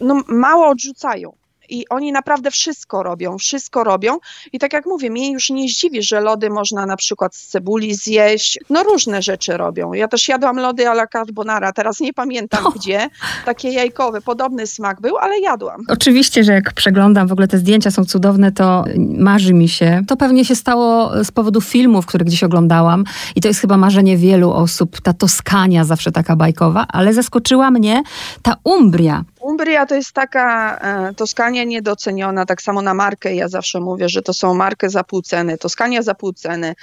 no 0.00 0.22
mało 0.28 0.66
odrzucają 0.66 1.32
i 1.68 1.88
oni 1.88 2.12
naprawdę 2.12 2.50
wszystko 2.50 3.02
robią, 3.02 3.38
wszystko 3.38 3.84
robią 3.84 4.18
i 4.52 4.58
tak 4.58 4.72
jak 4.72 4.86
mówię, 4.86 5.10
mnie 5.10 5.32
już 5.32 5.50
nie 5.50 5.68
zdziwi, 5.68 6.02
że 6.02 6.20
lody 6.20 6.50
można 6.50 6.86
na 6.86 6.96
przykład 6.96 7.36
z 7.36 7.46
cebuli 7.46 7.94
zjeść, 7.94 8.58
no 8.70 8.82
różne 8.82 9.22
rzeczy 9.22 9.56
robią. 9.56 9.92
Ja 9.92 10.08
też 10.08 10.28
jadłam 10.28 10.56
lody 10.56 10.88
alla 10.88 11.06
carbonara, 11.06 11.72
teraz 11.72 12.00
nie 12.00 12.12
pamiętam 12.12 12.66
oh. 12.66 12.72
gdzie, 12.76 13.08
takie 13.44 13.70
jajkowe, 13.70 14.20
podobny 14.20 14.66
smak 14.66 15.00
był, 15.00 15.18
ale 15.18 15.40
jadłam. 15.40 15.84
Oczywiście, 15.88 16.44
że 16.44 16.52
jak 16.52 16.72
przeglądam, 16.72 17.28
w 17.28 17.32
ogóle 17.32 17.48
te 17.48 17.58
zdjęcia 17.58 17.90
są 17.90 18.04
cudowne, 18.04 18.52
to 18.52 18.84
marzy 19.18 19.54
mi 19.54 19.68
się. 19.68 20.02
To 20.06 20.16
pewnie 20.16 20.44
się 20.44 20.54
stało 20.54 21.10
z 21.24 21.30
powodu 21.30 21.60
filmów, 21.60 22.06
które 22.06 22.24
gdzieś 22.24 22.44
oglądałam 22.44 23.04
i 23.36 23.40
to 23.40 23.48
jest 23.48 23.60
chyba 23.60 23.76
marzenie 23.76 24.16
wielu 24.16 24.52
osób, 24.52 25.00
ta 25.00 25.12
Toskania 25.12 25.84
zawsze 25.84 26.12
taka 26.12 26.36
bajkowa, 26.36 26.86
ale 26.88 27.14
zaskoczyła 27.14 27.70
mnie 27.70 28.02
ta 28.42 28.56
Umbria. 28.64 29.24
Umbria 29.48 29.86
to 29.86 29.94
jest 29.94 30.12
taka 30.12 30.78
e, 30.78 31.14
Toskania 31.14 31.64
niedoceniona, 31.64 32.46
tak 32.46 32.62
samo 32.62 32.82
na 32.82 32.94
markę. 32.94 33.34
Ja 33.34 33.48
zawsze 33.48 33.80
mówię, 33.80 34.08
że 34.08 34.22
to 34.22 34.32
są 34.32 34.54
markę 34.54 34.90
za 34.90 35.04
pół 35.04 35.22
ceny, 35.22 35.58
Toskania 35.58 36.02
za 36.02 36.14
pół 36.14 36.32
ceny. 36.32 36.74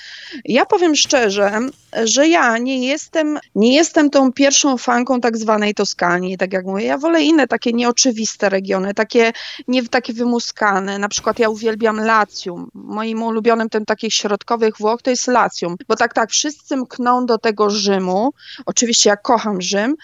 Ja 0.45 0.65
powiem 0.65 0.95
szczerze, 0.95 1.59
że 2.03 2.27
ja 2.27 2.57
nie 2.57 2.87
jestem, 2.87 3.39
nie 3.55 3.75
jestem 3.75 4.09
tą 4.09 4.33
pierwszą 4.33 4.77
fanką 4.77 5.21
tak 5.21 5.37
zwanej 5.37 5.73
Toskanii, 5.73 6.37
tak 6.37 6.53
jak 6.53 6.65
mówię. 6.65 6.85
Ja 6.85 6.97
wolę 6.97 7.21
inne 7.21 7.47
takie 7.47 7.73
nieoczywiste 7.73 8.49
regiony, 8.49 8.93
takie 8.93 9.33
nie 9.67 9.87
takie 9.87 10.13
wymuskane. 10.13 10.99
Na 10.99 11.09
przykład 11.09 11.39
ja 11.39 11.49
uwielbiam 11.49 11.99
Lacjum. 11.99 12.69
Moim 12.73 13.23
ulubionym 13.23 13.69
tym 13.69 13.85
takich 13.85 14.13
środkowych 14.13 14.77
Włoch 14.77 15.01
to 15.01 15.09
jest 15.09 15.27
Lacjum, 15.27 15.75
bo 15.87 15.95
tak, 15.95 16.13
tak, 16.13 16.31
wszyscy 16.31 16.77
mkną 16.77 17.25
do 17.25 17.37
tego 17.37 17.69
Rzymu. 17.69 18.33
Oczywiście 18.65 19.09
ja 19.09 19.17
kocham 19.17 19.61
Rzym, 19.61 19.95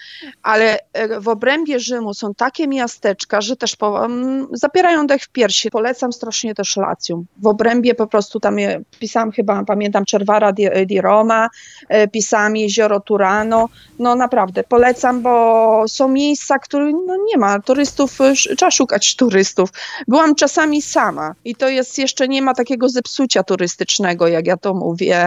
ale 0.42 0.78
e, 0.92 1.20
w 1.20 1.28
obrębie 1.28 1.80
Rzymu 1.80 2.14
są 2.14 2.34
takie 2.34 2.51
miasteczka, 2.60 3.40
że 3.40 3.56
też 3.56 3.76
po, 3.76 3.90
um, 3.90 4.48
zapierają 4.52 5.06
dech 5.06 5.22
w 5.22 5.28
piersi. 5.28 5.70
Polecam 5.70 6.12
strasznie 6.12 6.54
też 6.54 6.76
Lacjum. 6.76 7.26
W 7.38 7.46
obrębie 7.46 7.94
po 7.94 8.06
prostu 8.06 8.40
tam 8.40 8.58
je, 8.58 8.82
pisałam 9.00 9.32
chyba, 9.32 9.64
pamiętam, 9.64 10.04
Czerwara 10.04 10.52
di, 10.52 10.66
di 10.86 11.00
Roma, 11.00 11.48
e, 11.88 12.08
pisałam 12.08 12.56
Jezioro 12.56 13.00
Turano. 13.00 13.68
No 13.98 14.14
naprawdę, 14.14 14.64
polecam, 14.64 15.22
bo 15.22 15.84
są 15.88 16.08
miejsca, 16.08 16.58
które 16.58 16.92
no, 17.06 17.16
nie 17.26 17.38
ma 17.38 17.60
turystów, 17.60 18.18
trzeba 18.56 18.70
szukać 18.70 19.16
turystów. 19.16 19.70
Byłam 20.08 20.34
czasami 20.34 20.82
sama 20.82 21.34
i 21.44 21.54
to 21.54 21.68
jest 21.68 21.98
jeszcze 21.98 22.28
nie 22.28 22.42
ma 22.42 22.54
takiego 22.54 22.88
zepsucia 22.88 23.42
turystycznego, 23.42 24.28
jak 24.28 24.46
ja 24.46 24.56
to 24.56 24.74
mówię, 24.74 25.26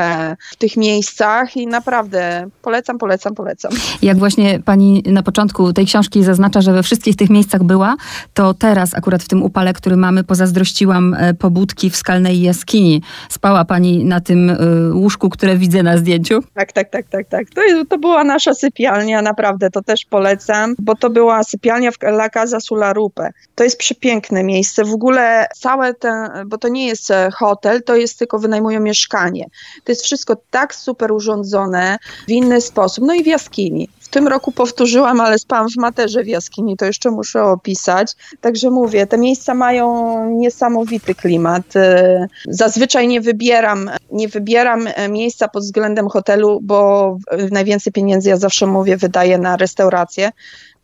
w 0.52 0.56
tych 0.56 0.78
miejscach 0.78 1.58
i 1.58 1.68
naprawdę 1.68 2.50
polecam, 2.62 2.98
polecam, 2.98 3.36
polecam. 3.36 3.72
Jak 4.02 4.18
właśnie 4.18 4.60
pani 4.66 5.04
na 5.06 5.24
początku 5.24 5.74
tej 5.74 5.86
książki 5.86 6.24
zaznacza, 6.24 6.62
że 6.62 6.74
we 6.74 6.84
wszystkich 6.84 7.05
w 7.14 7.16
tych 7.16 7.30
miejscach 7.30 7.64
była, 7.64 7.96
to 8.34 8.54
teraz 8.54 8.94
akurat 8.94 9.24
w 9.24 9.28
tym 9.28 9.44
upale, 9.44 9.74
który 9.74 9.98
mamy, 9.98 10.24
pozazdrościłam 10.24 11.14
e, 11.14 11.34
pobudki 11.34 11.90
w 11.90 11.96
skalnej 11.96 12.42
jaskini. 12.42 13.02
Spała 13.30 13.66
pani 13.66 14.06
na 14.06 14.22
tym 14.22 14.50
e, 14.50 14.56
łóżku, 14.94 15.30
które 15.30 15.58
widzę 15.58 15.84
na 15.84 15.98
zdjęciu? 15.98 16.44
Tak, 16.54 16.72
tak, 16.72 16.90
tak, 16.90 17.06
tak, 17.10 17.28
tak. 17.28 17.50
To, 17.50 17.64
jest, 17.64 17.90
to 17.90 17.98
była 17.98 18.24
nasza 18.24 18.54
sypialnia, 18.54 19.22
naprawdę, 19.22 19.70
to 19.70 19.82
też 19.82 20.06
polecam, 20.06 20.76
bo 20.80 20.96
to 20.96 21.10
była 21.10 21.44
sypialnia 21.44 21.92
w 21.92 22.04
La 22.04 22.30
Casa 22.30 22.60
sulla 22.60 22.94
Rupe. 22.94 23.32
To 23.56 23.64
jest 23.64 23.78
przepiękne 23.78 24.44
miejsce. 24.44 24.84
W 24.84 24.94
ogóle 24.94 25.48
całe 25.56 25.94
ten, 25.94 26.30
bo 26.46 26.58
to 26.58 26.68
nie 26.68 26.88
jest 26.88 27.12
e, 27.12 27.30
hotel, 27.34 27.84
to 27.84 27.96
jest 27.96 28.20
tylko 28.20 28.40
wynajmują 28.40 28.80
mieszkanie. 28.80 29.46
To 29.84 29.92
jest 29.92 30.04
wszystko 30.04 30.38
tak 30.50 30.76
super 30.76 31.12
urządzone 31.12 31.98
w 32.28 32.32
inny 32.32 32.62
sposób. 32.62 33.06
No 33.08 33.14
i 33.14 33.24
w 33.24 33.28
jaskini 33.28 33.90
tym 34.10 34.28
roku 34.28 34.52
powtórzyłam, 34.52 35.22
ale 35.22 35.40
spałam 35.40 35.70
w 35.70 35.78
materze 35.78 36.24
w 36.24 36.28
jaskini, 36.28 36.78
to 36.78 36.86
jeszcze 36.86 37.12
muszę 37.12 37.44
opisać. 37.44 38.14
Także 38.42 38.70
mówię, 38.70 39.08
te 39.08 39.18
miejsca 39.18 39.54
mają 39.54 40.30
niesamowity 40.30 41.16
klimat. 41.16 41.76
Y, 41.76 42.28
zazwyczaj 42.48 43.08
nie 43.08 43.22
wybieram, 43.22 43.90
nie 44.12 44.28
wybieram 44.28 44.88
e, 44.88 45.10
miejsca 45.10 45.48
pod 45.48 45.64
względem 45.64 46.10
hotelu, 46.10 46.60
bo 46.64 47.18
najwięcej 47.52 47.94
pieniędzy 47.94 48.30
ja 48.30 48.38
zawsze 48.38 48.68
mówię 48.68 48.98
wydaję 48.98 49.38
na 49.38 49.58
restaurację 49.58 50.32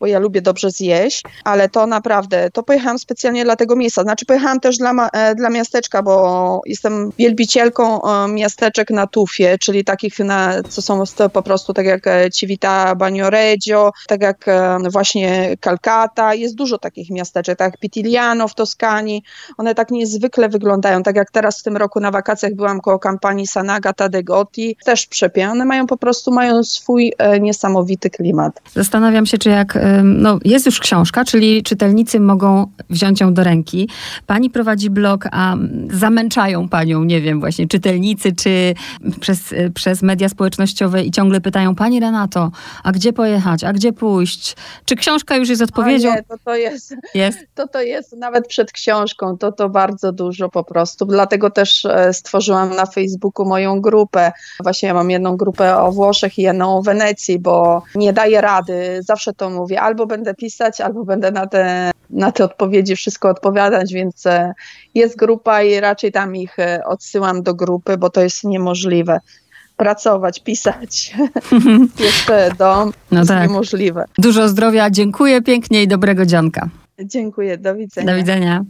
bo 0.02 0.08
ja 0.08 0.20
lubię 0.20 0.42
dobrze 0.42 0.72
zjeść, 0.72 1.24
ale 1.44 1.70
to 1.70 1.88
naprawdę, 1.88 2.50
to 2.52 2.64
pojechałam 2.64 3.00
specjalnie 3.00 3.44
dla 3.44 3.56
tego 3.56 3.76
miejsca. 3.76 4.04
Znaczy 4.04 4.26
pojechałam 4.26 4.60
też 4.60 4.78
dla, 4.78 5.10
e, 5.14 5.36
dla 5.36 5.50
miasteczka, 5.50 6.04
bo 6.04 6.62
jestem 6.66 7.12
wielbicielką 7.18 8.02
e, 8.02 8.28
miasteczek 8.28 8.90
na 8.90 9.08
tufie, 9.08 9.58
czyli 9.58 9.84
takich, 9.84 10.20
na, 10.20 10.64
co 10.70 10.82
są 10.82 11.04
po 11.34 11.44
prostu 11.44 11.74
tak 11.74 11.86
jak 11.86 12.08
e, 12.08 12.32
Civita 12.32 12.96
Bagnoregio, 12.96 13.92
tak 14.08 14.22
jak 14.22 14.46
właśnie 14.92 15.56
Calcata. 15.62 16.34
Jest 16.34 16.56
dużo 16.56 16.78
takich 16.78 17.10
miasteczek, 17.10 17.58
tak 17.58 17.72
jak 17.72 17.80
Pitigliano 17.80 18.48
w 18.48 18.56
Toskanii. 18.56 19.24
One 19.58 19.76
tak 19.76 19.92
niezwykle 19.92 20.50
wyglądają, 20.50 21.04
tak 21.04 21.16
jak 21.16 21.32
teraz 21.32 21.60
w 21.60 21.64
tym 21.64 21.78
roku 21.78 22.00
na 22.00 22.12
wakacjach 22.12 22.54
byłam 22.54 22.82
koło 22.82 23.00
kampanii 23.00 23.48
Sanagata 23.48 24.10
de 24.10 24.24
Gotti. 24.24 24.78
Też 24.86 25.08
przepiękne. 25.08 25.52
One 25.52 25.66
mają 25.66 25.88
po 25.88 25.98
prostu, 25.98 26.32
mają 26.32 26.64
swój 26.64 27.14
niesamowity 27.42 28.10
klimat. 28.10 28.62
Zastanawiam 28.74 29.26
się, 29.26 29.38
czy 29.38 29.50
jak 29.50 29.78
no, 30.04 30.40
jest 30.46 30.66
już 30.66 30.80
książka, 30.80 31.26
czyli 31.26 31.64
czytelnicy 31.64 32.20
mogą 32.20 32.68
wziąć 32.90 33.22
ją 33.22 33.34
do 33.34 33.44
ręki. 33.44 33.90
Pani 34.28 34.50
prowadzi 34.50 34.90
blog, 34.90 35.28
a 35.32 35.56
zamęczają 35.90 36.70
panią, 36.70 37.04
nie 37.04 37.22
wiem, 37.22 37.40
właśnie 37.40 37.68
czytelnicy, 37.68 38.32
czy 38.36 38.74
przez, 39.20 39.54
przez 39.74 40.02
media 40.02 40.30
społecznościowe 40.30 41.04
i 41.04 41.12
ciągle 41.12 41.42
pytają, 41.42 41.76
pani 41.76 42.00
Renato, 42.00 42.52
a 42.84 42.92
gdzie 42.92 43.14
pojechać, 43.14 43.64
a 43.64 43.74
gdzie 43.74 43.94
pójść? 43.94 44.56
Czy 44.86 44.96
książka 44.96 45.36
już 45.36 45.50
jest 45.50 45.62
odpowiedzią? 45.62 46.10
nie, 46.10 46.24
to 46.24 46.36
to 46.46 46.56
jest, 46.56 46.96
jest. 47.14 47.40
To 47.56 47.68
to 47.68 47.82
jest 47.82 48.18
nawet 48.18 48.48
przed 48.48 48.72
książką, 48.72 49.38
to 49.38 49.52
to 49.52 49.70
bardzo 49.70 50.12
dużo 50.12 50.50
po 50.50 50.64
prostu. 50.64 51.06
Dlatego 51.06 51.50
też 51.50 51.86
e, 51.86 52.14
stworzyłam 52.14 52.76
na 52.76 52.86
Facebooku 52.86 53.46
moją 53.46 53.82
grupę. 53.82 54.32
Właśnie 54.64 54.88
ja 54.88 54.94
mam 54.94 55.10
jedną 55.10 55.38
grupę 55.38 55.78
o 55.78 55.92
Włoszech 55.92 56.40
i 56.40 56.42
jedną 56.42 56.78
o 56.78 56.82
Wenecji, 56.82 57.40
bo 57.40 57.84
nie 57.96 58.14
daję 58.14 58.42
rady. 58.42 59.00
Zawsze 59.02 59.34
to 59.34 59.50
mówię 59.50 59.81
albo 59.82 60.06
będę 60.06 60.34
pisać, 60.36 60.82
albo 60.82 61.06
będę 61.06 61.32
na 61.32 61.48
te, 61.48 61.92
na 62.10 62.32
te 62.32 62.44
odpowiedzi 62.44 62.96
wszystko 62.96 63.30
odpowiadać, 63.30 63.94
więc 63.94 64.26
e, 64.26 64.54
jest 64.96 65.18
grupa 65.18 65.62
i 65.64 65.80
raczej 65.80 66.12
tam 66.12 66.36
ich 66.36 66.60
e, 66.60 66.86
odsyłam 66.86 67.44
do 67.44 67.54
grupy, 67.54 67.98
bo 67.98 68.10
to 68.10 68.22
jest 68.22 68.44
niemożliwe 68.44 69.20
pracować, 69.78 70.40
pisać, 70.40 71.16
jeszcze 72.00 72.52
dom, 72.58 72.94
no 73.12 73.20
jest 73.20 73.30
tak. 73.30 73.50
niemożliwe. 73.50 74.06
Dużo 74.18 74.50
zdrowia, 74.50 74.90
dziękuję 74.90 75.42
pięknie 75.42 75.84
i 75.84 75.88
dobrego 75.88 76.26
dzianka. 76.26 76.70
Dziękuję, 77.00 77.58
do 77.58 77.76
widzenia. 77.76 78.12
Do 78.12 78.18
widzenia. 78.18 78.64